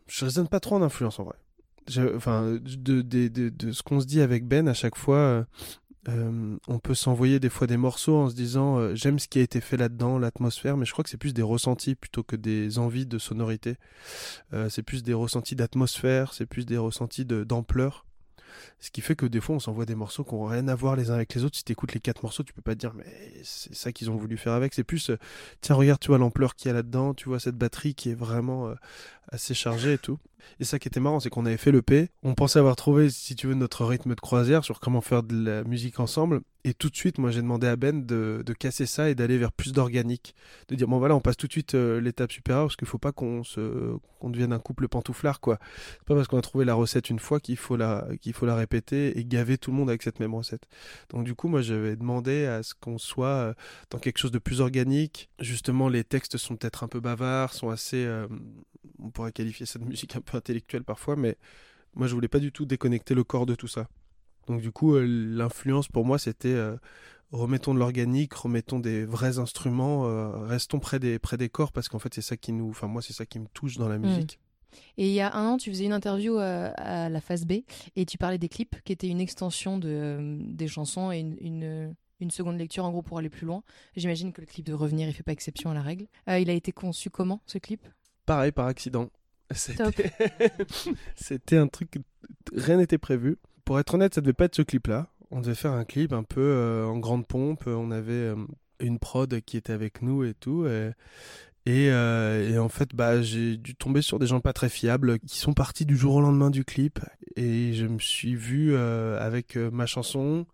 je 0.07 0.25
raisonne 0.25 0.47
pas 0.47 0.59
trop 0.59 0.77
en 0.77 0.81
influence 0.81 1.19
en 1.19 1.25
vrai 1.25 1.35
je, 1.87 2.15
enfin 2.15 2.53
de, 2.53 3.03
de, 3.03 3.27
de, 3.27 3.49
de 3.49 3.71
ce 3.71 3.83
qu'on 3.83 3.99
se 3.99 4.07
dit 4.07 4.21
avec 4.21 4.47
Ben 4.47 4.67
à 4.67 4.73
chaque 4.73 4.95
fois 4.95 5.45
euh, 6.09 6.57
on 6.67 6.79
peut 6.79 6.95
s'envoyer 6.95 7.39
des 7.39 7.49
fois 7.49 7.67
des 7.67 7.77
morceaux 7.77 8.15
en 8.15 8.29
se 8.29 8.35
disant 8.35 8.77
euh, 8.77 8.95
j'aime 8.95 9.19
ce 9.19 9.27
qui 9.27 9.39
a 9.39 9.41
été 9.41 9.59
fait 9.59 9.77
là-dedans, 9.77 10.19
l'atmosphère, 10.19 10.77
mais 10.77 10.85
je 10.85 10.91
crois 10.93 11.03
que 11.03 11.09
c'est 11.09 11.17
plus 11.17 11.33
des 11.33 11.41
ressentis 11.41 11.95
plutôt 11.95 12.23
que 12.23 12.35
des 12.35 12.79
envies 12.79 13.05
de 13.05 13.17
sonorité. 13.17 13.75
Euh, 14.53 14.69
c'est 14.69 14.83
plus 14.83 15.03
des 15.03 15.13
ressentis 15.13 15.55
d'atmosphère, 15.55 16.33
c'est 16.33 16.45
plus 16.45 16.65
des 16.65 16.77
ressentis 16.77 17.25
d'ampleur. 17.25 18.05
Ce 18.79 18.89
qui 18.89 19.01
fait 19.01 19.15
que 19.15 19.25
des 19.25 19.41
fois, 19.41 19.55
on 19.55 19.59
s'envoie 19.59 19.85
des 19.85 19.95
morceaux 19.95 20.23
qui 20.23 20.33
n'ont 20.33 20.45
rien 20.45 20.67
à 20.67 20.75
voir 20.75 20.95
les 20.95 21.11
uns 21.11 21.15
avec 21.15 21.33
les 21.33 21.43
autres. 21.43 21.57
Si 21.57 21.63
tu 21.63 21.73
écoutes 21.73 21.93
les 21.93 21.99
quatre 21.99 22.23
morceaux, 22.23 22.43
tu 22.43 22.53
peux 22.53 22.61
pas 22.61 22.73
te 22.73 22.79
dire, 22.79 22.93
mais 22.93 23.05
c'est 23.43 23.75
ça 23.75 23.91
qu'ils 23.91 24.09
ont 24.09 24.15
voulu 24.15 24.37
faire 24.37 24.53
avec. 24.53 24.73
C'est 24.73 24.83
plus, 24.83 25.11
tiens, 25.61 25.75
regarde, 25.75 25.99
tu 25.99 26.07
vois 26.07 26.17
l'ampleur 26.17 26.55
qu'il 26.55 26.69
y 26.69 26.71
a 26.71 26.73
là-dedans, 26.73 27.13
tu 27.13 27.29
vois 27.29 27.39
cette 27.39 27.55
batterie 27.55 27.93
qui 27.93 28.09
est 28.09 28.15
vraiment 28.15 28.73
assez 29.29 29.53
chargée 29.53 29.93
et 29.93 29.97
tout. 29.97 30.19
Et 30.59 30.63
ça 30.63 30.79
qui 30.79 30.87
était 30.87 30.99
marrant, 30.99 31.19
c'est 31.19 31.29
qu'on 31.29 31.45
avait 31.45 31.57
fait 31.57 31.71
le 31.71 31.81
P. 31.81 32.09
On 32.23 32.33
pensait 32.33 32.59
avoir 32.59 32.75
trouvé, 32.75 33.09
si 33.09 33.35
tu 33.35 33.47
veux, 33.47 33.53
notre 33.53 33.85
rythme 33.85 34.15
de 34.15 34.19
croisière 34.19 34.63
sur 34.63 34.79
comment 34.79 35.01
faire 35.01 35.23
de 35.23 35.35
la 35.35 35.63
musique 35.63 35.99
ensemble. 35.99 36.41
Et 36.63 36.73
tout 36.73 36.89
de 36.89 36.95
suite, 36.95 37.17
moi, 37.17 37.31
j'ai 37.31 37.41
demandé 37.41 37.67
à 37.67 37.77
Ben 37.77 38.05
de, 38.05 38.43
de 38.45 38.53
casser 38.53 38.85
ça 38.85 39.09
et 39.09 39.15
d'aller 39.15 39.37
vers 39.37 39.53
plus 39.53 39.71
d'organique. 39.71 40.35
De 40.67 40.75
dire, 40.75 40.87
bon, 40.87 40.99
voilà, 40.99 41.15
on 41.15 41.21
passe 41.21 41.37
tout 41.37 41.47
de 41.47 41.51
suite 41.51 41.75
euh, 41.75 42.01
l'étape 42.01 42.31
supérieure 42.31 42.65
parce 42.65 42.75
qu'il 42.75 42.87
faut 42.87 42.97
pas 42.97 43.13
qu'on 43.13 43.43
se, 43.43 43.95
devienne 44.21 44.51
un 44.51 44.59
couple 44.59 44.87
pantouflard, 44.89 45.39
quoi. 45.39 45.59
C'est 45.91 46.03
pas 46.05 46.15
parce 46.15 46.27
qu'on 46.27 46.37
a 46.37 46.41
trouvé 46.41 46.65
la 46.65 46.73
recette 46.73 47.09
une 47.09 47.19
fois 47.19 47.39
qu'il 47.39 47.55
faut 47.55 47.77
la, 47.77 48.05
faut 48.33 48.45
la 48.45 48.55
répéter 48.55 49.17
et 49.17 49.23
gaver 49.23 49.57
tout 49.57 49.71
le 49.71 49.77
monde 49.77 49.89
avec 49.89 50.03
cette 50.03 50.19
même 50.19 50.35
recette. 50.35 50.63
Donc, 51.09 51.23
du 51.23 51.35
coup, 51.35 51.47
moi, 51.47 51.61
j'avais 51.61 51.95
demandé 51.95 52.45
à 52.45 52.63
ce 52.63 52.73
qu'on 52.73 52.97
soit 52.97 53.27
euh, 53.27 53.53
dans 53.89 53.99
quelque 53.99 54.17
chose 54.17 54.31
de 54.31 54.39
plus 54.39 54.59
organique. 54.59 55.29
Justement, 55.39 55.87
les 55.87 56.03
textes 56.03 56.37
sont 56.37 56.57
peut-être 56.57 56.83
un 56.83 56.89
peu 56.89 56.99
bavards, 56.99 57.53
sont 57.53 57.69
assez, 57.69 58.03
euh, 58.03 58.27
on 58.99 59.09
pourrait 59.09 59.31
qualifier 59.31 59.65
ça 59.65 59.79
de 59.79 59.85
musique 59.85 60.15
un 60.15 60.21
peu 60.21 60.37
intellectuelle 60.37 60.83
parfois, 60.83 61.15
mais 61.15 61.37
moi, 61.95 62.07
je 62.07 62.13
voulais 62.13 62.27
pas 62.27 62.39
du 62.39 62.51
tout 62.51 62.65
déconnecter 62.65 63.13
le 63.13 63.23
corps 63.23 63.45
de 63.45 63.55
tout 63.55 63.67
ça. 63.67 63.87
Donc 64.47 64.61
du 64.61 64.71
coup, 64.71 64.95
euh, 64.95 65.05
l'influence 65.05 65.87
pour 65.87 66.05
moi, 66.05 66.19
c'était 66.19 66.49
euh, 66.49 66.77
remettons 67.31 67.73
de 67.73 67.79
l'organique, 67.79 68.33
remettons 68.33 68.79
des 68.79 69.03
vrais 69.03 69.39
instruments, 69.39 70.05
euh, 70.05 70.29
restons 70.45 70.79
près 70.79 70.99
des, 70.99 71.19
près 71.19 71.37
des 71.37 71.49
corps, 71.49 71.71
parce 71.71 71.89
qu'en 71.89 71.99
fait, 71.99 72.13
c'est 72.13 72.21
ça 72.21 72.37
qui 72.37 72.53
nous... 72.53 72.69
Enfin, 72.69 72.87
moi, 72.87 73.01
c'est 73.01 73.13
ça 73.13 73.25
qui 73.25 73.39
me 73.39 73.47
touche 73.53 73.77
dans 73.77 73.89
la 73.89 73.97
musique. 73.97 74.39
Mmh. 74.39 74.77
Et 74.97 75.07
il 75.07 75.13
y 75.13 75.21
a 75.21 75.33
un 75.33 75.45
an, 75.47 75.57
tu 75.57 75.71
faisais 75.71 75.85
une 75.85 75.93
interview 75.93 76.37
à, 76.37 76.67
à, 76.67 77.09
la 77.09 77.21
phase 77.21 77.45
B, 77.45 77.63
et 77.95 78.05
tu 78.05 78.17
parlais 78.17 78.37
des 78.37 78.49
clips, 78.49 78.75
qui 78.83 78.93
étaient 78.93 79.07
une 79.07 79.21
extension 79.21 79.77
de, 79.77 80.37
des 80.41 80.67
chansons 80.67 81.11
et 81.11 81.19
une, 81.19 81.35
une 81.41 81.95
une 82.19 82.31
seconde 82.31 82.57
lecture 82.57 82.85
en 82.85 82.91
gros 82.91 83.01
pour 83.01 83.17
aller 83.17 83.29
plus 83.29 83.45
loin. 83.45 83.63
J'imagine 83.95 84.33
que 84.33 84.41
le 84.41 84.47
clip 84.47 84.65
de 84.65 84.73
Revenir, 84.73 85.07
il 85.07 85.13
fait 85.13 85.23
pas 85.23 85.31
exception 85.31 85.69
à 85.69 85.73
la 85.73 85.81
règle. 85.81 86.07
Euh, 86.29 86.39
il 86.39 86.49
a 86.49 86.53
été 86.53 86.71
conçu 86.71 87.09
comment 87.09 87.41
ce 87.45 87.57
clip? 87.57 87.87
Pareil, 88.27 88.51
par 88.51 88.67
accident. 88.67 89.09
C'était 89.51 90.11
c'était 91.15 91.57
un 91.57 91.67
truc, 91.67 91.95
rien 92.53 92.77
n'était 92.77 92.97
prévu. 92.97 93.37
Pour 93.63 93.79
être 93.79 93.93
honnête, 93.95 94.13
ça 94.13 94.21
devait 94.21 94.33
pas 94.33 94.45
être 94.45 94.55
ce 94.55 94.61
clip-là. 94.61 95.07
On 95.31 95.39
devait 95.39 95.55
faire 95.55 95.71
un 95.71 95.85
clip 95.85 96.11
un 96.11 96.23
peu 96.23 96.41
euh, 96.41 96.85
en 96.85 96.99
grande 96.99 97.25
pompe. 97.25 97.63
On 97.65 97.89
avait 97.89 98.11
euh, 98.11 98.35
une 98.81 98.99
prod 98.99 99.41
qui 99.41 99.55
était 99.55 99.71
avec 99.71 100.01
nous 100.01 100.25
et 100.25 100.33
tout. 100.33 100.67
Et, 100.67 100.91
et, 101.65 101.89
euh, 101.89 102.49
et 102.49 102.59
en 102.59 102.67
fait, 102.67 102.93
bah, 102.93 103.21
j'ai 103.21 103.55
dû 103.55 103.75
tomber 103.75 104.01
sur 104.01 104.19
des 104.19 104.27
gens 104.27 104.41
pas 104.41 104.51
très 104.51 104.67
fiables 104.67 105.19
qui 105.19 105.37
sont 105.37 105.53
partis 105.53 105.85
du 105.85 105.95
jour 105.95 106.15
au 106.15 106.21
lendemain 106.21 106.49
du 106.49 106.65
clip. 106.65 106.99
Et 107.37 107.73
je 107.73 107.85
me 107.85 107.99
suis 107.99 108.35
vu 108.35 108.75
avec 108.75 109.55
ma 109.55 109.85
chanson, 109.85 110.47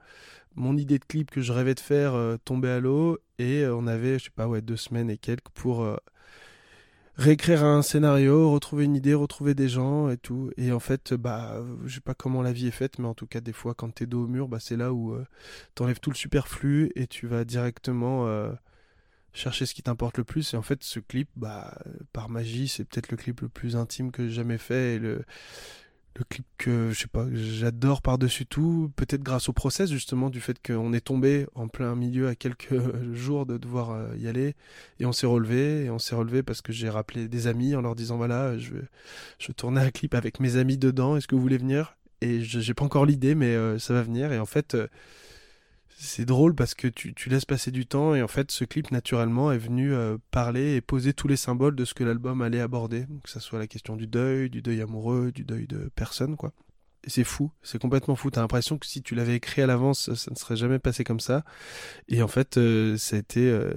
mon 0.55 0.77
idée 0.77 0.99
de 0.99 1.05
clip 1.05 1.31
que 1.31 1.41
je 1.41 1.51
rêvais 1.53 1.73
de 1.73 1.79
faire 1.79 2.15
tomber 2.45 2.69
à 2.69 2.79
l'eau. 2.79 3.17
Et 3.39 3.65
on 3.65 3.87
avait, 3.87 4.19
je 4.19 4.25
sais 4.25 4.31
pas, 4.35 4.47
ouais, 4.47 4.61
deux 4.61 4.77
semaines 4.77 5.09
et 5.09 5.17
quelques 5.17 5.49
pour 5.53 5.87
réécrire 7.15 7.63
un 7.63 7.81
scénario, 7.81 8.51
retrouver 8.51 8.85
une 8.85 8.95
idée, 8.95 9.13
retrouver 9.13 9.53
des 9.53 9.69
gens 9.69 10.09
et 10.09 10.17
tout. 10.17 10.51
Et 10.57 10.71
en 10.71 10.79
fait, 10.79 11.13
bah, 11.13 11.63
je 11.85 11.95
sais 11.95 12.01
pas 12.01 12.13
comment 12.13 12.41
la 12.41 12.51
vie 12.51 12.67
est 12.67 12.71
faite, 12.71 12.99
mais 12.99 13.07
en 13.07 13.13
tout 13.13 13.27
cas, 13.27 13.41
des 13.41 13.53
fois, 13.53 13.73
quand 13.73 13.93
t'es 13.93 14.05
dos 14.05 14.23
au 14.23 14.27
mur, 14.27 14.47
bah, 14.47 14.59
c'est 14.59 14.77
là 14.77 14.93
où 14.93 15.13
euh, 15.13 15.25
t'enlèves 15.75 15.99
tout 15.99 16.09
le 16.09 16.15
superflu 16.15 16.91
et 16.95 17.07
tu 17.07 17.27
vas 17.27 17.45
directement 17.45 18.27
euh, 18.27 18.51
chercher 19.33 19.65
ce 19.65 19.73
qui 19.73 19.83
t'importe 19.83 20.17
le 20.17 20.23
plus. 20.23 20.53
Et 20.53 20.57
en 20.57 20.63
fait, 20.63 20.83
ce 20.83 20.99
clip, 20.99 21.29
bah, 21.35 21.77
par 22.13 22.29
magie, 22.29 22.67
c'est 22.67 22.83
peut-être 22.85 23.11
le 23.11 23.17
clip 23.17 23.41
le 23.41 23.49
plus 23.49 23.75
intime 23.75 24.11
que 24.11 24.27
j'ai 24.27 24.33
jamais 24.33 24.57
fait 24.57 24.99
le 26.15 26.23
clip 26.23 26.45
que 26.57 26.91
je 26.91 26.99
sais 26.99 27.07
pas 27.07 27.25
j'adore 27.33 28.01
par-dessus 28.01 28.45
tout 28.45 28.91
peut-être 28.95 29.23
grâce 29.23 29.49
au 29.49 29.53
process 29.53 29.89
justement 29.89 30.29
du 30.29 30.41
fait 30.41 30.57
qu'on 30.65 30.93
est 30.93 31.01
tombé 31.01 31.47
en 31.55 31.67
plein 31.67 31.95
milieu 31.95 32.27
à 32.27 32.35
quelques 32.35 32.75
jours 33.13 33.45
de 33.45 33.57
devoir 33.57 33.91
euh, 33.91 34.15
y 34.17 34.27
aller. 34.27 34.55
Et 34.99 35.05
on 35.05 35.11
s'est 35.11 35.25
relevé 35.25 35.85
et 35.85 35.89
on 35.89 35.99
s'est 35.99 36.15
relevé 36.15 36.43
parce 36.43 36.61
que 36.61 36.71
j'ai 36.71 36.89
rappelé 36.89 37.27
des 37.27 37.47
amis 37.47 37.75
en 37.75 37.81
leur 37.81 37.95
disant 37.95 38.17
voilà 38.17 38.57
je 38.57 38.75
je 39.39 39.51
tournais 39.51 39.81
un 39.81 39.91
clip 39.91 40.13
avec 40.13 40.39
mes 40.39 40.57
amis 40.57 40.77
dedans 40.77 41.17
est-ce 41.17 41.27
que 41.27 41.35
vous 41.35 41.41
voulez 41.41 41.57
venir? 41.57 41.97
Et 42.21 42.41
j'ai 42.41 42.73
pas 42.73 42.85
encore 42.85 43.05
l'idée 43.05 43.35
mais 43.35 43.55
euh, 43.55 43.79
ça 43.79 43.93
va 43.93 44.03
venir. 44.03 44.31
Et 44.31 44.39
en 44.39 44.45
fait 44.45 44.75
euh, 44.75 44.87
c'est 45.97 46.25
drôle 46.25 46.55
parce 46.55 46.73
que 46.75 46.87
tu, 46.87 47.13
laisses 47.29 47.45
passer 47.45 47.71
du 47.71 47.85
temps 47.85 48.15
et 48.15 48.21
en 48.21 48.27
fait 48.27 48.51
ce 48.51 48.65
clip 48.65 48.91
naturellement 48.91 49.51
est 49.51 49.57
venu 49.57 49.93
euh, 49.93 50.17
parler 50.31 50.75
et 50.75 50.81
poser 50.81 51.13
tous 51.13 51.27
les 51.27 51.37
symboles 51.37 51.75
de 51.75 51.85
ce 51.85 51.93
que 51.93 52.03
l'album 52.03 52.41
allait 52.41 52.59
aborder, 52.59 53.05
que 53.23 53.29
ce 53.29 53.39
soit 53.39 53.59
la 53.59 53.67
question 53.67 53.95
du 53.95 54.07
deuil, 54.07 54.49
du 54.49 54.61
deuil 54.61 54.81
amoureux, 54.81 55.31
du 55.31 55.43
deuil 55.43 55.67
de 55.67 55.89
personne 55.95 56.35
quoi 56.35 56.53
c'est 57.07 57.23
fou, 57.23 57.51
c'est 57.61 57.81
complètement 57.81 58.15
fou. 58.15 58.31
T'as 58.31 58.41
l'impression 58.41 58.77
que 58.77 58.85
si 58.85 59.01
tu 59.01 59.15
l'avais 59.15 59.35
écrit 59.35 59.61
à 59.61 59.67
l'avance, 59.67 60.13
ça 60.13 60.31
ne 60.31 60.35
serait 60.35 60.55
jamais 60.55 60.79
passé 60.79 61.03
comme 61.03 61.19
ça. 61.19 61.43
Et 62.07 62.21
en 62.21 62.27
fait, 62.27 62.57
euh, 62.57 62.97
ça 62.97 63.15
a 63.15 63.19
été, 63.19 63.49
euh, 63.49 63.73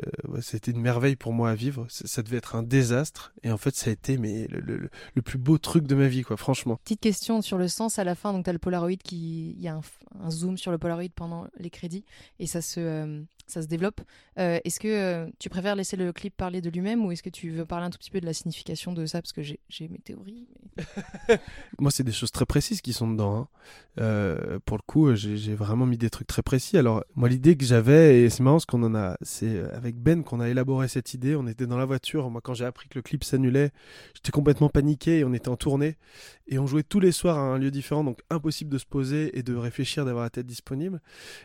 une 0.66 0.80
merveille 0.80 1.16
pour 1.16 1.32
moi 1.32 1.50
à 1.50 1.54
vivre. 1.54 1.86
Ça, 1.88 2.22
devait 2.22 2.36
être 2.36 2.54
un 2.54 2.62
désastre. 2.62 3.32
Et 3.42 3.50
en 3.50 3.58
fait, 3.58 3.74
ça 3.74 3.90
a 3.90 3.92
été 3.92 4.18
mais 4.18 4.46
le, 4.48 4.88
le, 5.14 5.22
plus 5.22 5.38
beau 5.38 5.58
truc 5.58 5.86
de 5.86 5.94
ma 5.94 6.08
vie, 6.08 6.22
quoi, 6.22 6.36
franchement. 6.36 6.76
Petite 6.84 7.00
question 7.00 7.42
sur 7.42 7.58
le 7.58 7.68
sens 7.68 7.98
à 7.98 8.04
la 8.04 8.14
fin. 8.14 8.32
Donc, 8.32 8.44
t'as 8.44 8.52
le 8.52 8.58
Polaroid 8.58 8.96
qui, 9.02 9.50
il 9.50 9.60
y 9.60 9.68
a 9.68 9.74
un, 10.20 10.30
zoom 10.30 10.56
sur 10.56 10.70
le 10.70 10.78
Polaroid 10.78 11.08
pendant 11.14 11.46
les 11.58 11.70
crédits 11.70 12.04
et 12.38 12.46
ça 12.46 12.60
se, 12.62 12.80
euh, 12.80 13.22
ça 13.46 13.62
se 13.62 13.68
développe. 13.68 14.00
Euh, 14.38 14.58
est-ce 14.64 14.80
que 14.80 14.88
euh, 14.88 15.26
tu 15.38 15.48
préfères 15.48 15.76
laisser 15.76 15.96
le 15.96 16.12
clip 16.12 16.36
parler 16.36 16.60
de 16.60 16.68
lui-même 16.68 17.04
ou 17.04 17.12
est-ce 17.12 17.22
que 17.22 17.30
tu 17.30 17.50
veux 17.50 17.64
parler 17.64 17.86
un 17.86 17.90
tout 17.90 17.98
petit 17.98 18.10
peu 18.10 18.20
de 18.20 18.26
la 18.26 18.32
signification 18.32 18.92
de 18.92 19.06
ça? 19.06 19.22
Parce 19.22 19.32
que 19.32 19.42
j'ai 19.42 19.88
mes 19.88 19.98
théories. 19.98 20.48
Moi, 21.78 21.90
c'est 21.90 22.02
des 22.02 22.12
choses 22.12 22.32
très 22.32 22.46
précises 22.46 22.80
qui 22.80 22.92
sont 22.92 23.10
dedans. 23.10 23.36
Hein. 23.36 23.48
Euh, 24.00 24.58
pour 24.64 24.76
le 24.76 24.82
coup, 24.82 25.14
j'ai 25.14 25.54
vraiment 25.54 25.86
mis 25.86 25.96
des 25.96 26.10
trucs 26.10 26.26
très 26.26 26.42
précis. 26.42 26.76
Alors, 26.76 27.04
moi, 27.14 27.28
l'idée 27.28 27.56
que 27.56 27.64
j'avais, 27.64 28.22
et 28.22 28.30
c'est 28.30 28.42
marrant 28.42 28.58
ce 28.58 28.66
qu'on 28.66 28.82
en 28.82 28.94
a, 28.94 29.16
c'est 29.22 29.60
avec 29.72 29.96
Ben 29.96 30.22
qu'on 30.22 30.40
a 30.40 30.48
élaboré 30.48 30.88
cette 30.88 31.14
idée. 31.14 31.34
On 31.36 31.46
était 31.46 31.66
dans 31.66 31.78
la 31.78 31.86
voiture. 31.86 32.28
Moi, 32.30 32.40
quand 32.42 32.54
j'ai 32.54 32.64
appris 32.64 32.88
que 32.88 32.98
le 32.98 33.02
clip 33.02 33.24
s'annulait, 33.24 33.70
j'étais 34.14 34.32
complètement 34.32 34.68
paniqué 34.68 35.20
et 35.20 35.24
on 35.24 35.32
était 35.32 35.48
en 35.48 35.56
tournée. 35.56 35.96
Et 36.48 36.58
on 36.58 36.66
jouait 36.66 36.82
tous 36.82 37.00
les 37.00 37.12
soirs 37.12 37.38
à 37.38 37.40
un 37.40 37.58
lieu 37.58 37.70
différent, 37.70 38.04
donc 38.04 38.20
impossible 38.30 38.70
de 38.70 38.78
se 38.78 38.86
poser 38.86 39.36
et 39.38 39.42
de 39.42 39.54
réfléchir, 39.54 40.04
d'avoir 40.04 40.24
la 40.24 40.30
tête 40.30 40.46
disponible. 40.46 41.00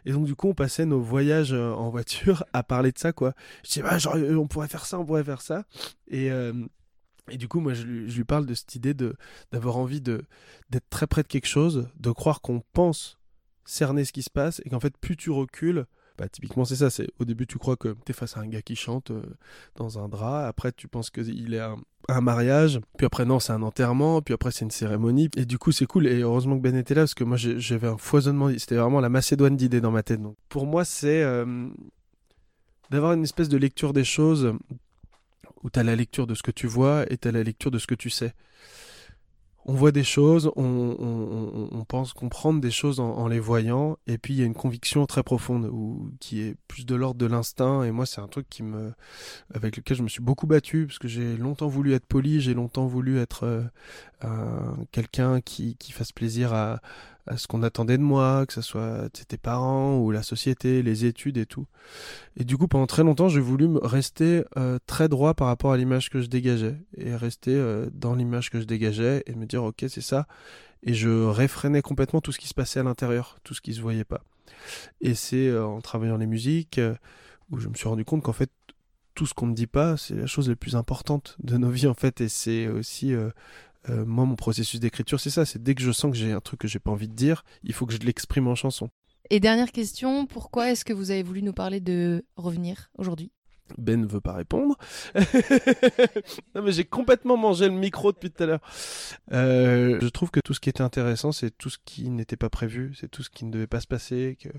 Et 0.05 0.11
donc, 0.11 0.25
du 0.25 0.35
coup, 0.35 0.49
on 0.49 0.53
passait 0.53 0.85
nos 0.85 0.99
voyages 0.99 1.53
en 1.53 1.90
voiture 1.91 2.43
à 2.53 2.63
parler 2.63 2.91
de 2.91 2.97
ça, 2.97 3.13
quoi. 3.13 3.33
Je 3.63 3.71
dis, 3.71 3.81
bah, 3.81 3.97
genre, 3.97 4.15
on 4.15 4.47
pourrait 4.47 4.67
faire 4.67 4.85
ça, 4.85 4.99
on 4.99 5.05
pourrait 5.05 5.23
faire 5.23 5.41
ça. 5.41 5.65
Et, 6.07 6.31
euh, 6.31 6.53
et 7.29 7.37
du 7.37 7.47
coup, 7.47 7.59
moi, 7.59 7.73
je 7.73 7.83
lui, 7.83 8.09
je 8.09 8.17
lui 8.17 8.23
parle 8.23 8.45
de 8.45 8.53
cette 8.53 8.75
idée 8.75 8.95
d'avoir 9.51 9.77
envie 9.77 10.01
d'être 10.01 10.89
très 10.89 11.07
près 11.07 11.23
de 11.23 11.27
quelque 11.27 11.47
chose, 11.47 11.89
de 11.97 12.11
croire 12.11 12.41
qu'on 12.41 12.63
pense 12.73 13.19
cerner 13.65 14.05
ce 14.05 14.11
qui 14.11 14.23
se 14.23 14.29
passe, 14.29 14.61
et 14.65 14.69
qu'en 14.69 14.79
fait, 14.79 14.97
plus 14.97 15.15
tu 15.15 15.29
recules, 15.29 15.85
bah, 16.21 16.29
typiquement, 16.29 16.65
c'est 16.65 16.75
ça. 16.75 16.91
C'est 16.91 17.07
au 17.17 17.25
début, 17.25 17.47
tu 17.47 17.57
crois 17.57 17.75
que 17.75 17.95
tu 18.05 18.11
es 18.11 18.13
face 18.13 18.37
à 18.37 18.41
un 18.41 18.47
gars 18.47 18.61
qui 18.61 18.75
chante 18.75 19.09
euh, 19.09 19.23
dans 19.75 19.97
un 19.97 20.07
drap. 20.07 20.45
Après, 20.45 20.71
tu 20.71 20.87
penses 20.87 21.09
qu'il 21.09 21.51
est 21.55 21.59
un, 21.59 22.21
mariage. 22.21 22.79
Puis 22.95 23.07
après, 23.07 23.25
non, 23.25 23.39
c'est 23.39 23.53
un 23.53 23.63
enterrement. 23.63 24.21
Puis 24.21 24.35
après, 24.35 24.51
c'est 24.51 24.63
une 24.63 24.69
cérémonie. 24.69 25.29
Et 25.35 25.45
du 25.45 25.57
coup, 25.57 25.71
c'est 25.71 25.87
cool. 25.87 26.05
Et 26.05 26.19
heureusement 26.19 26.57
que 26.57 26.61
Ben 26.61 26.75
était 26.75 26.93
là 26.93 27.01
parce 27.01 27.15
que 27.15 27.23
moi, 27.23 27.37
j'avais 27.37 27.87
un 27.87 27.97
foisonnement. 27.97 28.51
C'était 28.55 28.75
vraiment 28.75 28.99
la 28.99 29.09
Macédoine 29.09 29.57
d'idées 29.57 29.81
dans 29.81 29.89
ma 29.89 30.03
tête. 30.03 30.19
Pour 30.47 30.67
moi, 30.67 30.85
c'est 30.85 31.23
euh, 31.23 31.67
d'avoir 32.91 33.13
une 33.13 33.23
espèce 33.23 33.49
de 33.49 33.57
lecture 33.57 33.91
des 33.91 34.03
choses 34.03 34.53
où 35.63 35.71
tu 35.71 35.79
as 35.79 35.83
la 35.83 35.95
lecture 35.95 36.27
de 36.27 36.35
ce 36.35 36.43
que 36.43 36.51
tu 36.51 36.67
vois 36.67 37.11
et 37.11 37.17
tu 37.17 37.29
as 37.29 37.31
la 37.31 37.41
lecture 37.41 37.71
de 37.71 37.79
ce 37.79 37.87
que 37.87 37.95
tu 37.95 38.11
sais 38.11 38.35
on 39.65 39.73
voit 39.73 39.91
des 39.91 40.03
choses, 40.03 40.51
on, 40.55 41.85
pense 41.87 42.13
comprendre 42.13 42.61
des 42.61 42.71
choses 42.71 42.99
en, 42.99 43.27
les 43.27 43.39
voyant, 43.39 43.97
et 44.07 44.17
puis 44.17 44.33
il 44.33 44.39
y 44.39 44.43
a 44.43 44.45
une 44.45 44.53
conviction 44.53 45.05
très 45.05 45.23
profonde 45.23 45.65
ou 45.65 46.11
qui 46.19 46.41
est 46.41 46.55
plus 46.67 46.85
de 46.85 46.95
l'ordre 46.95 47.19
de 47.19 47.25
l'instinct. 47.25 47.83
Et 47.83 47.91
moi, 47.91 48.05
c'est 48.05 48.21
un 48.21 48.27
truc 48.27 48.47
qui 48.49 48.63
me, 48.63 48.93
avec 49.53 49.77
lequel 49.77 49.97
je 49.97 50.03
me 50.03 50.07
suis 50.07 50.21
beaucoup 50.21 50.47
battu 50.47 50.85
parce 50.87 50.99
que 50.99 51.07
j'ai 51.07 51.35
longtemps 51.37 51.67
voulu 51.67 51.93
être 51.93 52.05
poli, 52.05 52.39
j'ai 52.39 52.53
longtemps 52.53 52.87
voulu 52.87 53.19
être 53.19 53.69
euh, 54.23 54.71
quelqu'un 54.91 55.41
qui, 55.41 55.75
qui 55.75 55.91
fasse 55.91 56.11
plaisir 56.11 56.53
à, 56.53 56.79
à 57.27 57.37
ce 57.37 57.47
qu'on 57.47 57.63
attendait 57.63 57.97
de 57.97 58.03
moi, 58.03 58.45
que 58.45 58.53
ce 58.53 58.61
soit 58.61 59.09
tes 59.09 59.37
parents 59.37 59.97
ou 59.97 60.11
la 60.11 60.23
société, 60.23 60.81
les 60.81 61.05
études 61.05 61.37
et 61.37 61.45
tout. 61.45 61.67
Et 62.37 62.43
du 62.43 62.57
coup, 62.57 62.67
pendant 62.67 62.87
très 62.87 63.03
longtemps, 63.03 63.29
j'ai 63.29 63.39
voulu 63.39 63.67
rester 63.81 64.43
euh, 64.57 64.79
très 64.87 65.07
droit 65.07 65.33
par 65.33 65.47
rapport 65.47 65.71
à 65.71 65.77
l'image 65.77 66.09
que 66.09 66.21
je 66.21 66.27
dégageais 66.27 66.75
et 66.97 67.15
rester 67.15 67.53
euh, 67.53 67.87
dans 67.93 68.15
l'image 68.15 68.49
que 68.49 68.59
je 68.59 68.65
dégageais 68.65 69.23
et 69.25 69.35
me 69.35 69.45
dire 69.45 69.63
ok 69.63 69.85
c'est 69.87 70.01
ça. 70.01 70.27
Et 70.83 70.93
je 70.93 71.09
réfrénais 71.27 71.81
complètement 71.81 72.21
tout 72.21 72.31
ce 72.31 72.39
qui 72.39 72.47
se 72.47 72.55
passait 72.55 72.79
à 72.79 72.83
l'intérieur, 72.83 73.37
tout 73.43 73.53
ce 73.53 73.61
qui 73.61 73.73
se 73.73 73.81
voyait 73.81 74.03
pas. 74.03 74.23
Et 74.99 75.13
c'est 75.13 75.47
euh, 75.47 75.65
en 75.65 75.81
travaillant 75.81 76.17
les 76.17 76.27
musiques 76.27 76.81
où 77.51 77.59
je 77.59 77.67
me 77.67 77.75
suis 77.75 77.87
rendu 77.87 78.05
compte 78.05 78.23
qu'en 78.23 78.33
fait 78.33 78.49
tout 79.13 79.25
ce 79.25 79.33
qu'on 79.33 79.47
ne 79.47 79.53
dit 79.53 79.67
pas, 79.67 79.97
c'est 79.97 80.15
la 80.15 80.25
chose 80.25 80.49
la 80.49 80.55
plus 80.55 80.75
importante 80.75 81.35
de 81.43 81.57
nos 81.57 81.69
vies 81.69 81.87
en 81.87 81.93
fait, 81.93 82.21
et 82.21 82.29
c'est 82.29 82.67
aussi 82.67 83.13
moi, 83.87 84.25
mon 84.25 84.35
processus 84.35 84.79
d'écriture, 84.79 85.19
c'est 85.19 85.29
ça. 85.29 85.45
C'est 85.45 85.61
dès 85.61 85.75
que 85.75 85.81
je 85.81 85.91
sens 85.91 86.11
que 86.11 86.17
j'ai 86.17 86.31
un 86.31 86.41
truc 86.41 86.61
que 86.61 86.67
j'ai 86.67 86.79
pas 86.79 86.91
envie 86.91 87.07
de 87.07 87.15
dire, 87.15 87.43
il 87.63 87.73
faut 87.73 87.85
que 87.85 87.93
je 87.93 87.99
l'exprime 87.99 88.47
en 88.47 88.55
chanson. 88.55 88.89
Et 89.29 89.39
dernière 89.39 89.71
question, 89.71 90.25
pourquoi 90.25 90.71
est-ce 90.71 90.83
que 90.83 90.93
vous 90.93 91.09
avez 91.09 91.23
voulu 91.23 91.41
nous 91.41 91.53
parler 91.53 91.79
de 91.79 92.25
revenir 92.35 92.89
aujourd'hui? 92.97 93.31
Ben 93.77 94.01
ne 94.01 94.05
veut 94.05 94.19
pas 94.19 94.33
répondre. 94.33 94.77
non 96.55 96.61
mais 96.63 96.73
j'ai 96.73 96.83
complètement 96.83 97.37
mangé 97.37 97.67
le 97.67 97.73
micro 97.73 98.11
depuis 98.11 98.29
tout 98.29 98.43
à 98.43 98.45
l'heure. 98.45 98.61
Euh, 99.31 99.99
je 100.01 100.07
trouve 100.09 100.31
que 100.31 100.41
tout 100.41 100.53
ce 100.53 100.59
qui 100.59 100.69
était 100.69 100.81
intéressant, 100.81 101.31
c'est 101.31 101.57
tout 101.57 101.69
ce 101.69 101.77
qui 101.85 102.09
n'était 102.09 102.35
pas 102.35 102.49
prévu, 102.49 102.93
c'est 102.99 103.09
tout 103.09 103.23
ce 103.23 103.29
qui 103.29 103.45
ne 103.45 103.51
devait 103.51 103.67
pas 103.67 103.79
se 103.79 103.87
passer. 103.87 104.37
Que 104.41 104.49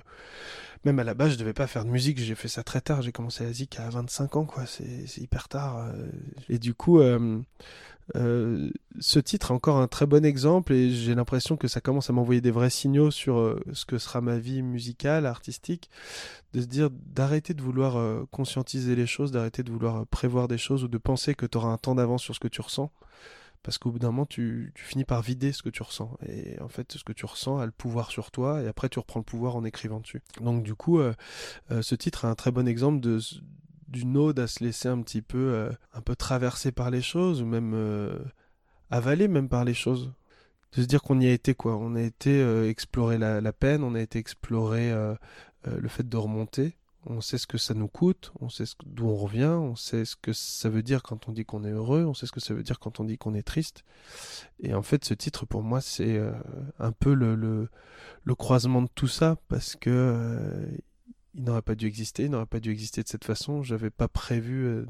même 0.85 0.99
à 0.99 1.05
la 1.05 1.15
base, 1.15 1.33
je 1.33 1.39
devais 1.39 1.53
pas 1.53 1.67
faire 1.67 1.85
de 1.85 1.91
musique. 1.91 2.19
J'ai 2.19 2.35
fait 2.35 2.49
ça 2.49 2.63
très 2.63 2.81
tard. 2.81 3.03
J'ai 3.03 3.13
commencé 3.13 3.45
la 3.45 3.53
zik 3.53 3.79
à 3.79 3.89
25 3.89 4.37
ans, 4.37 4.45
quoi. 4.45 4.65
C'est 4.67 5.21
hyper 5.21 5.49
tard. 5.49 5.79
Euh. 5.79 6.07
Et 6.49 6.59
du 6.59 6.75
coup, 6.75 7.01
euh, 8.17 8.71
ce 9.01 9.19
titre 9.19 9.51
est 9.51 9.55
encore 9.55 9.77
un 9.79 9.89
très 9.89 10.07
bon 10.07 10.25
exemple 10.25 10.73
et 10.73 10.91
j'ai 10.91 11.15
l'impression 11.15 11.57
que 11.57 11.69
ça 11.69 11.81
commence 11.81 12.11
à 12.11 12.13
m'envoyer 12.13 12.41
des 12.41 12.51
vrais 12.51 12.71
signaux 12.71 13.11
sur 13.11 13.39
euh, 13.39 13.63
ce 13.73 13.85
que 13.85 13.99
sera 13.99 14.21
ma 14.21 14.39
vie 14.39 14.63
musicale, 14.63 15.25
artistique, 15.25 15.89
de 16.53 16.61
se 16.61 16.67
dire 16.67 16.91
d'arrêter 16.91 17.55
de 17.55 17.63
vouloir 17.63 17.97
euh, 17.97 18.25
conscientiser 18.31 18.97
les 18.97 19.07
choses, 19.07 19.31
d'arrêter 19.33 19.63
de 19.63 19.71
vouloir 19.71 20.07
prévoir 20.07 20.49
des 20.49 20.59
choses 20.59 20.85
ou 20.85 20.89
de 20.89 20.99
penser 20.99 21.35
que 21.35 21.47
tu 21.47 21.57
auras 21.57 21.69
un 21.69 21.79
temps 21.79 21.95
d'avance 21.95 22.23
sur 22.23 22.35
ce 22.35 22.41
que 22.41 22.49
tu 22.49 22.61
ressens. 22.61 22.91
Parce 23.63 23.79
qu'au 23.79 23.93
bout 23.93 23.99
d'un 24.01 24.09
moment, 24.09 24.27
tu, 24.27 24.73
finis 24.75 25.05
par 25.05 25.23
vider 25.23 25.53
ce 25.53 25.63
que 25.63 25.69
tu 25.69 25.83
ressens. 25.83 26.17
Et 26.27 26.61
en 26.61 26.69
fait, 26.69 26.93
ce 26.93 27.05
que 27.05 27.13
tu 27.13 27.27
ressens 27.27 27.59
a 27.59 27.67
le 27.67 27.73
pouvoir 27.73 28.11
sur 28.11 28.31
toi, 28.31 28.61
et 28.61 28.67
après, 28.67 28.89
tu 28.89 28.99
reprends 28.99 29.21
le 29.21 29.25
pouvoir 29.25 29.55
en 29.55 29.65
écrivant 29.65 30.01
dessus. 30.01 30.21
Donc, 30.41 30.65
du 30.65 30.75
coup, 30.75 31.01
ce 31.71 31.95
titre 31.95 32.25
est 32.25 32.29
un 32.29 32.35
très 32.35 32.51
bon 32.51 32.67
exemple 32.67 32.99
de, 32.99 33.21
d'une 33.93 34.17
ode 34.17 34.41
à 34.41 34.47
se 34.47 34.65
laisser 34.65 34.89
un 34.89 35.01
petit 35.03 35.23
peu, 35.23 35.53
euh, 35.53 35.71
un 35.93 36.01
peu 36.01 36.17
traverser 36.17 36.73
par 36.73 36.91
les 36.91 37.03
choses, 37.03 37.43
ou 37.43 37.47
même 37.47 37.73
euh, 37.75 38.19
avaler 38.91 39.29
même 39.29 39.49
par 39.49 39.65
les 39.65 39.75
choses. 39.75 40.13
De 40.73 40.83
se 40.83 40.87
dire 40.87 41.03
qu'on 41.03 41.21
y 41.21 41.27
a 41.27 41.33
été, 41.33 41.55
quoi. 41.55 41.77
On 41.77 41.95
a 41.95 42.01
été 42.01 42.41
euh, 42.41 42.69
explorer 42.69 43.19
la, 43.19 43.53
peine, 43.53 43.85
on 43.85 43.95
a 43.95 44.01
été 44.01 44.19
explorer 44.19 44.91
le 45.65 45.89
fait 45.89 46.09
de 46.09 46.17
remonter. 46.17 46.77
On 47.07 47.21
sait 47.21 47.39
ce 47.39 47.47
que 47.47 47.59
ça 47.59 47.75
nous 47.75 47.89
coûte, 47.89 48.33
on 48.41 48.49
sait 48.49 48.65
d'où 48.87 49.09
on 49.09 49.17
revient, 49.17 49.57
on 49.59 49.75
sait 49.75 50.05
ce 50.05 50.15
que 50.15 50.33
ça 50.33 50.69
veut 50.69 50.83
dire 50.83 51.03
quand 51.03 51.29
on 51.29 51.33
dit 51.33 51.45
qu'on 51.45 51.65
est 51.65 51.71
heureux, 51.71 52.05
on 52.05 52.15
sait 52.15 52.27
ce 52.27 52.33
que 52.33 52.41
ça 52.41 52.55
veut 52.55 52.63
dire 52.63 52.79
quand 52.79 53.01
on 53.01 53.05
dit 53.05 53.19
qu'on 53.19 53.35
est 53.35 53.43
triste. 53.43 53.85
Et 54.61 54.73
en 54.73 54.83
fait, 54.83 55.05
ce 55.05 55.15
titre, 55.15 55.45
pour 55.45 55.63
moi, 55.63 55.81
c'est 55.81 56.21
un 56.79 56.93
peu 56.93 57.15
le, 57.15 57.69
croisement 58.37 58.83
de 58.83 58.89
tout 58.95 59.09
ça, 59.09 59.37
parce 59.49 59.75
que 59.75 60.69
il 61.35 61.45
n'aurait 61.45 61.63
pas 61.63 61.75
dû 61.75 61.87
exister, 61.87 62.25
il 62.25 62.31
n'aurait 62.31 62.47
pas 62.47 62.61
dû 62.61 62.71
exister 62.71 63.03
de 63.03 63.09
cette 63.09 63.25
façon. 63.25 63.63
J'avais 63.63 63.91
pas 63.91 64.09
prévu 64.09 64.67
euh, 64.67 64.85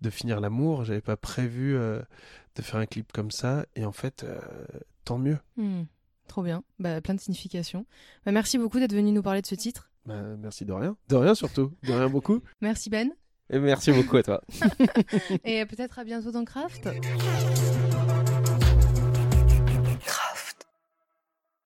de 0.00 0.10
finir 0.10 0.40
l'amour. 0.40 0.84
J'avais 0.84 1.00
pas 1.00 1.16
prévu 1.16 1.76
euh, 1.76 2.00
de 2.54 2.62
faire 2.62 2.76
un 2.76 2.86
clip 2.86 3.12
comme 3.12 3.30
ça. 3.30 3.66
Et 3.74 3.84
en 3.84 3.92
fait, 3.92 4.24
euh, 4.24 4.38
tant 5.04 5.18
mieux. 5.18 5.38
Hmm, 5.56 5.84
trop 6.28 6.42
bien. 6.42 6.62
Bah, 6.78 7.00
plein 7.00 7.14
de 7.14 7.20
significations. 7.20 7.86
Bah, 8.24 8.32
merci 8.32 8.58
beaucoup 8.58 8.78
d'être 8.78 8.94
venu 8.94 9.12
nous 9.12 9.22
parler 9.22 9.42
de 9.42 9.46
ce 9.46 9.54
titre. 9.54 9.85
Bah, 10.06 10.22
merci 10.38 10.64
de 10.64 10.72
rien. 10.72 10.96
De 11.08 11.16
rien 11.16 11.34
surtout. 11.34 11.72
De 11.82 11.92
rien 11.92 12.08
beaucoup. 12.08 12.40
Merci 12.60 12.90
Ben. 12.90 13.10
Et 13.50 13.58
merci 13.58 13.92
beaucoup 13.92 14.16
à 14.16 14.22
toi. 14.22 14.42
Et 15.44 15.64
peut-être 15.66 15.98
à 15.98 16.04
bientôt 16.04 16.32
dans 16.32 16.44
Craft. 16.44 16.88